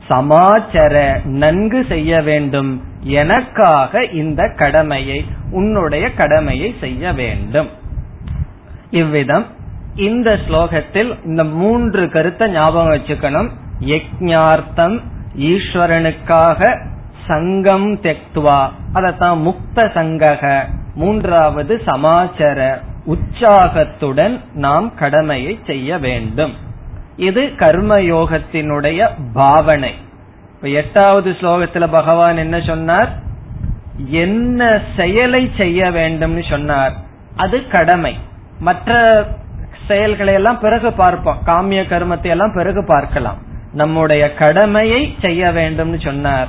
[0.09, 2.83] சமாச்சர நன்கு செய்ய வேண்டும்.
[3.01, 7.68] எனக்காக இந்த கடமையை உன்னுடைய கடமையை செய்ய வேண்டும்.
[8.91, 9.47] இவ்விதம்
[9.97, 13.49] இந்த ஸ்லோகத்தில் இந்த மூன்று கருத்தை ஞாபகம் வச்சுக்கணும்.
[13.81, 15.01] யஜ்ஞார்த்தம்
[15.39, 16.87] ஈஸ்வரனுக்காக
[17.27, 18.68] சங்கம் தெக்துவா.
[18.95, 20.61] அதத்தான் முக்த சங்கக.
[20.95, 22.79] மூன்றாவது சமாச்சர.
[23.05, 26.55] உற்சாகத்துடன் நாம் கடமையை செய்ய வேண்டும்.
[27.17, 29.95] இது கர்மயோகத்தினுடைய பாவனை.
[30.55, 33.13] இப்ப எட்டாவது ஸ்லோகத்துல பகவான் என்ன சொன்னார்?
[34.09, 36.93] என்ன செயலை செய்ய வேண்டும்னு சொன்னார்.
[37.37, 38.19] அது கடமை.
[38.59, 39.25] மற்ற
[39.89, 41.39] செயல்களை எல்லாம் பிறகு பார்ப்போம்.
[41.47, 43.39] காமிய கர்மத்தை எல்லாம் பிறகு பார்க்கலாம்.
[43.73, 46.49] நம்முடைய கடமையை செய்ய வேண்டும்னு சொன்னார்.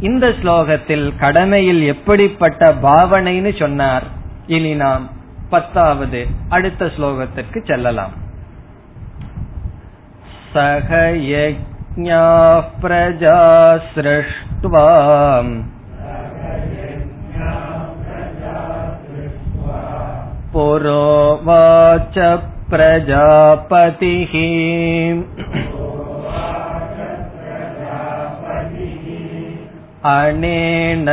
[0.00, 4.02] இந்த ஸ்லோகத்தில் கடமையில் எப்படிப்பட்ட பாவனைன்னு சொன்னார்.
[4.46, 5.10] இனி நாம்
[5.51, 8.15] பத்தாவது அடுத்த ஸ்லோகத்திற்கு செல்லலாம்
[10.53, 10.89] सह
[11.29, 13.39] यज्ञाः प्रजा
[13.93, 14.85] सृष्ट्वा
[20.53, 22.15] पुरोवाच
[22.69, 24.33] प्रजापतिः
[30.13, 31.09] अनेन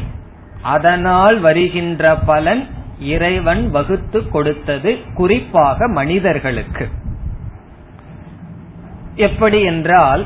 [0.61, 2.67] அதனால் வருகின்ற பலன்
[2.99, 6.89] இறைவன் வகுத்து கொடுத்தது குறிப்பாக மனிதர்களுக்கு.
[9.15, 10.25] எப்படி என்றால்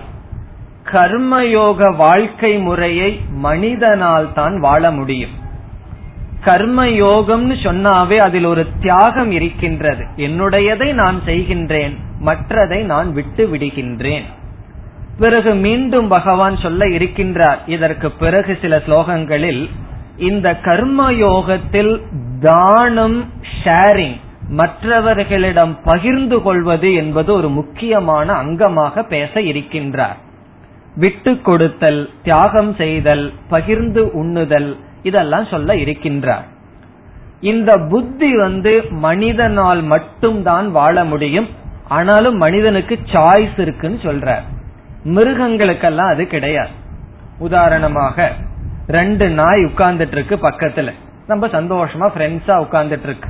[0.92, 5.36] கர்மயோக வாழ்க்கை முறையை மனிதனால் தான் வாழ முடியும்.
[6.46, 10.04] கர்மயோகம்னு சொன்னாவே அதில் ஒரு தியாகம் இருக்கின்றது.
[10.18, 14.28] என்னுடையதை நான் செய்கின்றேன் மற்றதை நான் விட்டு விடுகின்றேன்.
[15.20, 19.70] பிறகு மீண்டும் பகவான் சொல்ல இருக்கின்றார் இதற்கு பிறகு சில ஸ்லோகங்களில்
[20.18, 21.94] இந்த கர்மயோகத்தில்
[22.40, 23.20] தானம்
[23.64, 24.18] ஷேரிங்
[24.50, 30.18] மற்றவர்களிடம் பகிர்ந்து கொள்வது என்பது ஒரு முக்கியமான அங்கமாக பேச இருக்கின்றார்.
[30.98, 36.46] விட்டு கொடுத்தல் தியாகம் செய்தல் பகிர்ந்து உண்ணுதல் இதெல்லாம் சொல்ல இருக்கின்றார்.
[37.42, 41.50] இந்த புத்தி வந்து மனிதனால் மட்டும்தான் வாழ முடியும்.
[41.88, 44.46] ஆனாலும் மனிதனுக்கு சாய்ஸ் இருக்குன்னு சொல்றார்.
[45.04, 46.70] மிருகங்களுக்கெல்லாம் அது கிடையாது.
[47.40, 48.32] உதாரணமாக
[48.88, 50.92] ரெண்டு நாய் உட்கார்ந்துட்டு இருக்கு பக்கத்துல.
[51.28, 53.30] நம்ம சந்தோஷமா ஃப்ரெண்ட்ஸா உட்கார்ந்துட்டு இருக்கு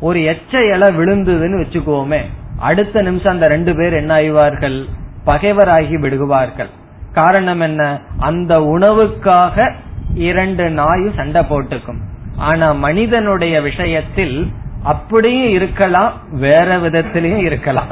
[0.00, 2.20] ஒரு எச்ச இலை விழுந்ததுன்னு வச்சுக்கோமே
[2.58, 4.84] அடுத்த நிமிஷம் அந்த ரெண்டு பேர் என்ன ஆய்வார்கள்?
[5.26, 6.68] பகைவராகி விடுவார்கள்.
[7.12, 8.00] காரணம் என்ன?
[8.18, 9.72] அந்த உணவுக்காக
[10.14, 12.00] இரண்டு நாயும் சண்டை போட்டுக்கும்.
[12.36, 14.52] ஆனா மனிதனுடைய விஷயத்தில்
[14.82, 17.86] அப்படியும் இருக்கலாம் வேற விதத்திலையும் இருக்கலாம்.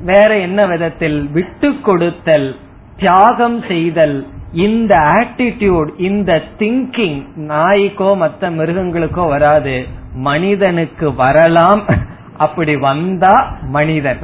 [0.00, 1.28] வேற என்ன விதத்தில்?
[1.32, 2.56] விட்டு கொடுத்தல்
[2.96, 9.86] தியாகம் செய்தல் இந்த ஆட்டிடியூட் இந்த திங்கிங் நாய்க்கோ மற்ற மிருகங்களுக்கோ வராது.
[10.14, 11.82] மனிதனுக்கு வரலாம்.
[12.36, 14.18] அப்படி வந்தா மனிதன்.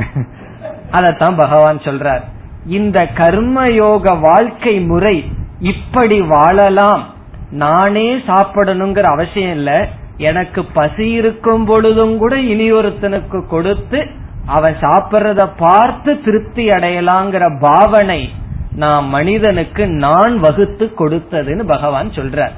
[0.91, 2.23] அதத்தான் பகவான் சொல்றார்.
[2.67, 7.15] இந்த கர்மயோக வாழ்க்கை முறை இப்படி வாழலாம்.
[7.51, 9.89] நானே சாப்பிடணுங்கிற அவசியம் இல்ல.
[10.17, 14.07] எனக்கு பசி இருக்கும் பொழுதும் கூட இனியொருத்தனுக்கு கொடுத்து
[14.47, 18.31] அவன் சாப்பிட்றத பார்த்து திருப்தி அடையலாங்கிற பாவனை
[18.75, 22.53] நான் மனிதனுக்கு நான் வகுத்து கொடுத்ததுன்னு பகவான் சொல்றார்.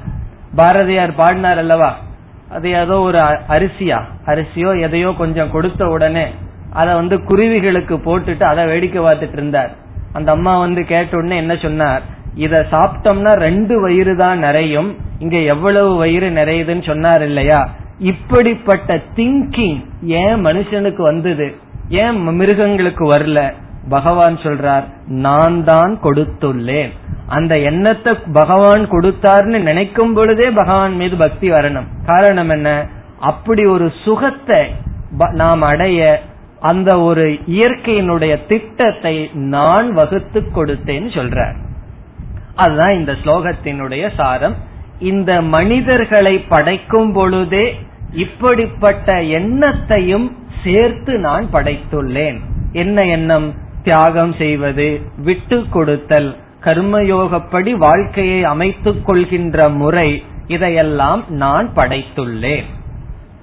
[0.55, 1.95] பாரதியார் பாடினார் அல்லவா?
[2.51, 4.01] அது ஏதோ ஒரு அரிசியா?
[4.25, 6.27] அரிசியோ எதையோ கொஞ்சம் கொடுத்த உடனே
[6.73, 9.81] அதை வந்து குருவிகளுக்கு போட்டுட்டு அதை வேடிக்கை பார்த்துட்டு இருந்தார்.
[10.13, 12.03] அந்த அம்மா வந்து கேட்ட உடனே என்ன சொன்னார்?
[12.35, 14.95] இத சாப்பிட்டோம்னா ரெண்டு வயிறு தான் நிறையும்.
[15.19, 17.69] இங்க எவ்வளவு வயிறு நிறையுதுன்னு சொன்னார் இல்லையா?
[17.99, 21.55] இப்படிப்பட்ட திங்கிங் ஏன் மனுஷனுக்கு வந்தது?
[21.89, 23.53] ஏன் மிருகங்களுக்கு வரல?
[23.89, 26.91] பகவான் சொல்றார் நான் தான் கொடுத்துள்ளேன்.
[27.27, 31.87] அந்த எண்ணத்தை பகவான் கொடுத்தார்னு நினைக்கும் பொழுதே பகவான் மீது பக்தி வரணும்.
[32.05, 32.69] காரணம் என்ன?
[33.19, 34.61] அப்படி ஒரு சுகத்தை
[35.31, 35.99] நாம் அடைய
[36.63, 41.55] அந்த ஒரு இயற்கையினுடைய திட்டத்தை நான் வகுத்து கொடுத்தேன்னு சொல்றார்.
[42.55, 44.55] அதுதான் இந்த ஸ்லோகத்தினுடைய சாரம்.
[44.99, 47.79] இந்த மனிதர்களை படைக்கும் பொழுதே
[48.11, 50.31] இப்படிப்பட்ட எண்ணத்தையும்
[50.63, 52.39] சேர்த்து நான் படைத்துள்ளேன்.
[52.71, 53.53] என்ன எண்ணம்?
[53.83, 62.63] தியாகம் செய்வது விட்டு கொடுத்தல் கர்மயோகப்படி வாழ்க்கையை அமைத்துக் கொள்கின்ற முறை இதையெல்லாம் நான் படைத்துள்ளேன்.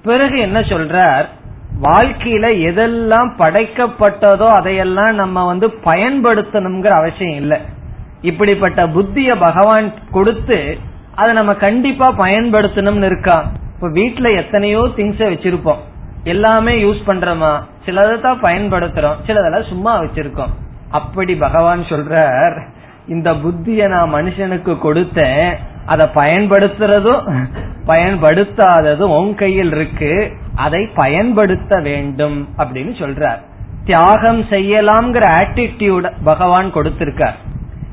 [0.03, 1.25] பிறகு என்ன சொல்றார்?
[1.85, 7.57] வாழ்க்கையில எதெல்லாம் படைக்கப்பட்டதோ அதையெல்லாம் நம்ம வந்து பயன்படுத்தணுங்கிற அவசியம் இல்லை.
[8.21, 10.77] இப்படிப்பட்ட புத்திய பகவான் கொடுத்து
[11.15, 13.45] அதை நம்ம கண்டிப்பா பயன்படுத்தணும்னு இருக்கா?
[13.75, 15.81] இப்ப வீட்டுல எத்தனையோ திங்ஸ வச்சிருப்போம்.
[16.23, 17.53] எல்லாமே யூஸ் பண்றோமா?
[17.85, 19.17] சிலதை தான் பயன்படுத்துறோம்.
[19.27, 20.53] சிலதெல்லாம் சும்மா வச்சிருக்கோம்.
[20.91, 22.57] அப்படி பகவான் சொல்றார்
[23.07, 25.49] இந்த புத்திய நான் மனுஷனுக்கு கொடுத்தேன்
[25.85, 27.23] அதை பயன்படுத்துறதும்
[27.87, 30.11] பயன்படுத்தாததும் உன் கையில் இருக்கு.
[30.55, 33.39] அதை பயன்படுத்த வேண்டும் அப்படின்னு சொல்றார்.
[33.85, 37.33] தியாகம் செய்யலாம்ங்கிற ஆட்டிடியூட் பகவான் கொடுத்திருக்கார்.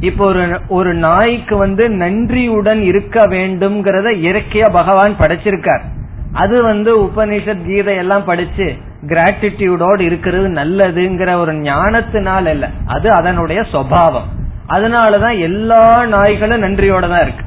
[0.00, 5.80] இப்போ ஒரு ஒரு நாய்க்கு வந்து நன்றியுடன் இருக்க வேண்டும்ங்கிறத இயற்கையா பகவான் படைச்சிருக்கார்.
[6.32, 14.28] அது வந்து உபனிஷத் கீதை எல்லாம் படிச்சு கிராட்டிடியூடோடு இருக்கிறது நல்லதுங்கிற ஒரு ஞானத்தினால் இல்ல அது அதனுடைய சுவாவம்.
[14.68, 17.44] அதனாலதான் எல்லா நாய்களும் நன்றியோட தான் இருக்கு.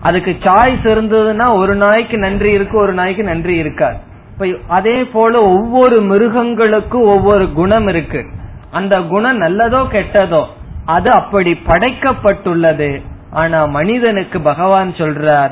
[0.00, 3.96] அதுக்கு சாய்ஸ் இருந்ததுன்னா ஒரு நாய்க்கு நன்றி இருக்கு ஒரு நாய்க்கு நன்றி இருக்காது.
[4.34, 8.26] இப்ப அதே போல ஒவ்வொரு மிருகங்களுக்கும் ஒவ்வொரு குணம் இருக்கு.
[8.70, 10.44] அந்த குணம் நல்லதோ கெட்டதோ
[10.84, 13.02] அது அப்படி படைக்கப்பட்டுள்ளது.
[13.30, 15.50] ஆனா மனிதனுக்கு பகவான் சொல்றார்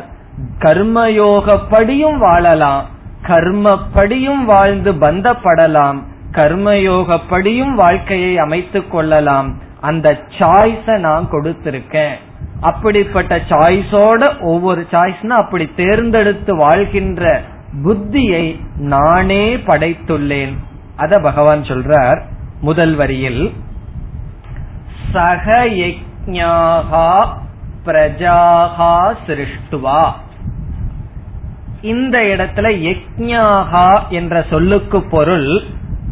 [0.59, 2.87] கர்மயோகப்படியும் வாழலாம்
[3.27, 6.03] கர்மப்படியும் வாழ்ந்து பந்தப்படலாம்
[6.33, 9.59] கர்மயோகப்படியும் வாழ்க்கையை அமைத்துக் கொள்ளலாம்.
[9.81, 12.15] அந்த சாய்ஸ நான் கொடுத்திருக்கேன்.
[12.61, 17.43] அப்படிப்பட்ட சாய்ஸோட ஒவ்வொரு சாய்ஸ்னா அப்படி தேர்ந்தெடுத்து வாழ்கின்ற
[17.81, 20.57] புத்தியை நானே படைத்துள்ளேன்.
[20.97, 22.23] அத பகவான் சொல்றார்
[22.61, 23.53] முதல் வரியில்.
[25.13, 27.29] சக யஜ்ஞாகா
[27.85, 30.13] பிரஜாகா சிருஷ்டுவா.
[31.83, 35.63] இந்த இடத்துல யஜ்ஞாகா என்ற சொல்லுக்கு பொருள்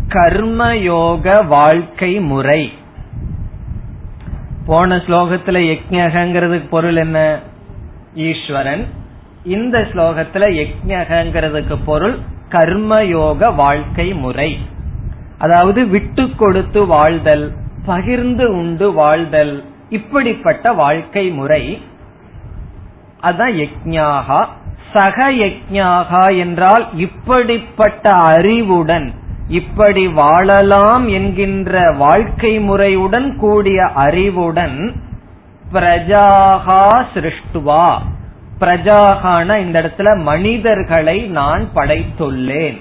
[0.09, 2.73] கர்மயோக வாழ்க்கை முறை.
[4.67, 7.41] போன ஸ்லோகத்துல யஜ்ஞங்கிறதுக்கு பொருள் என்ன?
[8.15, 8.87] ஈஸ்வரன்.
[9.45, 12.19] இந்த ஸ்லோகத்துல யஜ்ஞங்கிறதுக்கு பொருள்
[12.49, 14.59] கர்மயோக வாழ்க்கை முறை.
[15.39, 17.53] அதாவது விட்டு கொடுத்து வாழ்தல்
[17.85, 21.83] பகிர்ந்து உண்டு வாழ்தல் இப்படிப்பட்ட வாழ்க்கை முறை.
[23.23, 24.47] அதான் யஜ்யாகா
[24.93, 29.13] சக யஜ்யாகா என்றால் இப்படிப்பட்ட அறிவுடன்
[29.49, 35.03] இப்படி வாழலாம் என்கின்ற வாழ்க்கை முறையுடன் கூடிய அறிவுடன்
[35.73, 37.99] பிரஜாகா சிருஷ்டுவா.
[38.61, 42.81] பிரஜாகான இந்த இடத்துல மனிதர்களை நான் படைத்துள்ளேன்.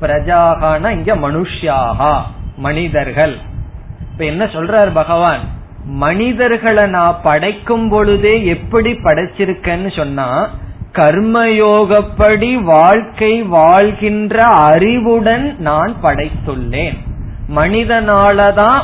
[0.00, 2.18] பிரஜாகான இங்க மனுஷியாகா
[2.56, 3.36] மனிதர்கள்.
[4.12, 5.40] இப்ப என்ன சொல்றார் பகவான்?
[5.84, 10.48] மனிதர்களை நான் படைக்கும் பொழுதே எப்படி படைச்சிருக்கேன்னு சொன்னா
[10.92, 16.98] கர்மயோகப்படி வாழ்க்கை வாழ்கின்ற அறிவுடன் நான் படைத்துள்ளேன்.
[17.54, 18.80] மனிதனாலதான்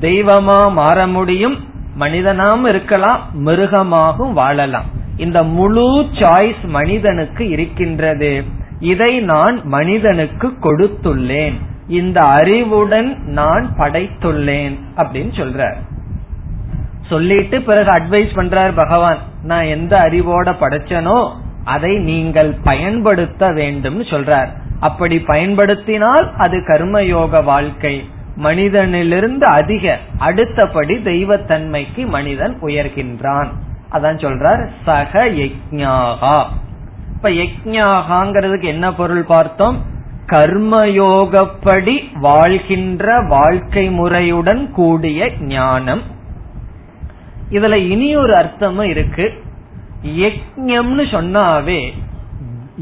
[0.00, 1.56] தெய்வமா மாற முடியும்
[2.00, 5.00] மனிதனாம் இருக்கலாம் மிருகமாகவும் வாழலாம்.
[5.16, 8.44] இந்த முழு சாய்ஸ் மனிதனுக்கு இருக்கின்றது.
[8.80, 11.54] இதை நான் மனிதனுக்கு கொடுத்துள்ளேன்.
[11.88, 15.76] இந்த அறிவுடன் நான் படைத்துள்ளேன் அப்படின்னு சொல்றார்.
[17.08, 21.30] சொல்லிட்டு பிறகு அட்வைஸ் பண்றார் பகவான் நான் எந்த அறிவோட படைச்சனோ
[21.64, 24.48] அதை நீங்கள் பயன்படுத்த வேண்டும் சொல்றார்.
[24.80, 28.04] அப்படி பயன்படுத்தினால் அது கர்மயோக வாழ்க்கை.
[28.36, 33.48] மனிதனிலிருந்து அதிக அடுத்தபடி தெய்வத்தன்மைக்கு மனிதன் உயர்கின்றான்.
[33.92, 36.36] அதான் சொல்றார் சக யக்ஞாகா
[37.14, 39.76] இப்ப யக்ஞாகாங்கிறதுக்கு என்ன பொருள் பார்த்தோம்?
[40.26, 46.02] கர்மயோகப்படி வாழ்கின்ற வாழ்க்கை முறையுடன் கூடிய ஞானம்.
[47.50, 49.44] இதுல இனி ஒரு அர்த்தமும் இருக்கு.
[50.02, 51.82] யக்ஞம்னு சொன்னாவே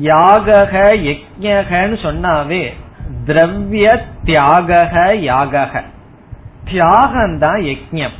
[0.03, 0.75] யாகக
[1.09, 2.63] யக்ஞகன்னு சொன்னாவே
[3.27, 3.87] திரவிய
[4.25, 5.83] தியாக யாகக.
[6.65, 8.17] தியாகம் தான் யக்ஞம்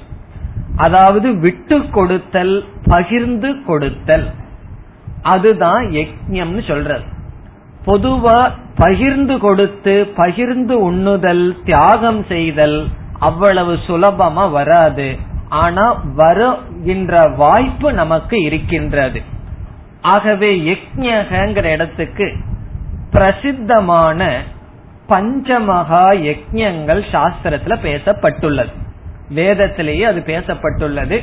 [0.81, 2.55] அதாவது விட்டு கொடுத்தல்
[2.85, 4.29] பகிர்ந்து கொடுத்தல்.
[5.23, 7.07] அதுதான் யக்ஞம்னு சொல்றது.
[7.87, 8.39] பொதுவா
[8.75, 12.79] பகிர்ந்து கொடுத்து பகிர்ந்து உண்ணுதல் தியாகம் செய்தல்
[13.19, 15.09] அவ்வளவு சுலபமா வராது.
[15.49, 19.21] ஆனா வருகின்ற வாய்ப்பு நமக்கு இருக்கின்றது.
[20.15, 22.29] ஆகவே யக்ஞகிற இடத்துக்கு
[23.11, 24.43] பிரசித்தமான
[25.09, 28.73] பஞ்சமகா யஜ்யங்கள் சாஸ்திரத்துல பேசப்பட்டுள்ளது.
[29.31, 31.19] வேதத்திலேயே அது பேசப்பட்டுள்ளது.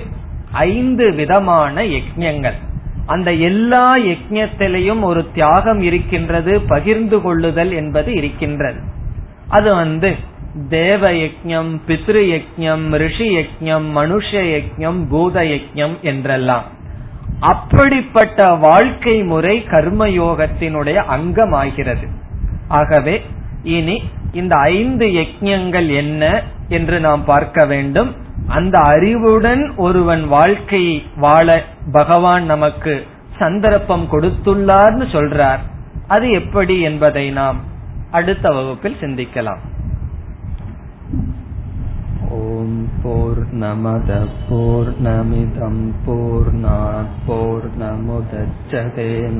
[0.52, 2.58] ஐந்து விதமான யஜ்யங்கள்
[3.06, 8.80] அந்த எல்லா யஜ்யத்திலையும் ஒரு தியாகம் இருக்கின்றது பகிர்ந்து கொள்ளுதல் என்பது இருக்கின்றது.
[9.48, 10.16] அது வந்து
[10.70, 16.64] தேவ யஜ்யம் பித்ரு யஜ்யம் ரிஷி யஜ்யம் மனுஷ யஜ்யம் பூத யஜ்யம் என்றெல்லாம்.
[17.40, 22.08] அப்படிப்பட்ட வாழ்க்கை முறை கர்மயோகத்தினுடைய அங்கமாகிறது.
[22.68, 23.22] ஆகவே
[23.76, 23.96] இனி
[24.32, 26.24] இந்த ஐந்து யஜ்யங்கள் என்ன
[26.70, 28.12] என்று நாம் பார்க்க வேண்டும்.
[28.48, 30.84] அந்த அறிவுடன் ஒருவன் வாழ்க்கை
[31.18, 31.48] வாழ
[31.92, 32.94] பகவான் நமக்கு
[33.40, 35.64] சந்தர்ப்பம் கொடுத்துள்ளார்னு சொல்றார்.
[36.08, 37.60] அது எப்படி என்பதை நாம்
[38.12, 39.64] அடுத்த வகுப்பில் சிந்திக்கலாம்.
[42.38, 44.12] ஓம் போர் நமத
[44.50, 46.52] போர் நமிதம் போர்
[47.28, 49.40] போர் நமுதச்சதேன்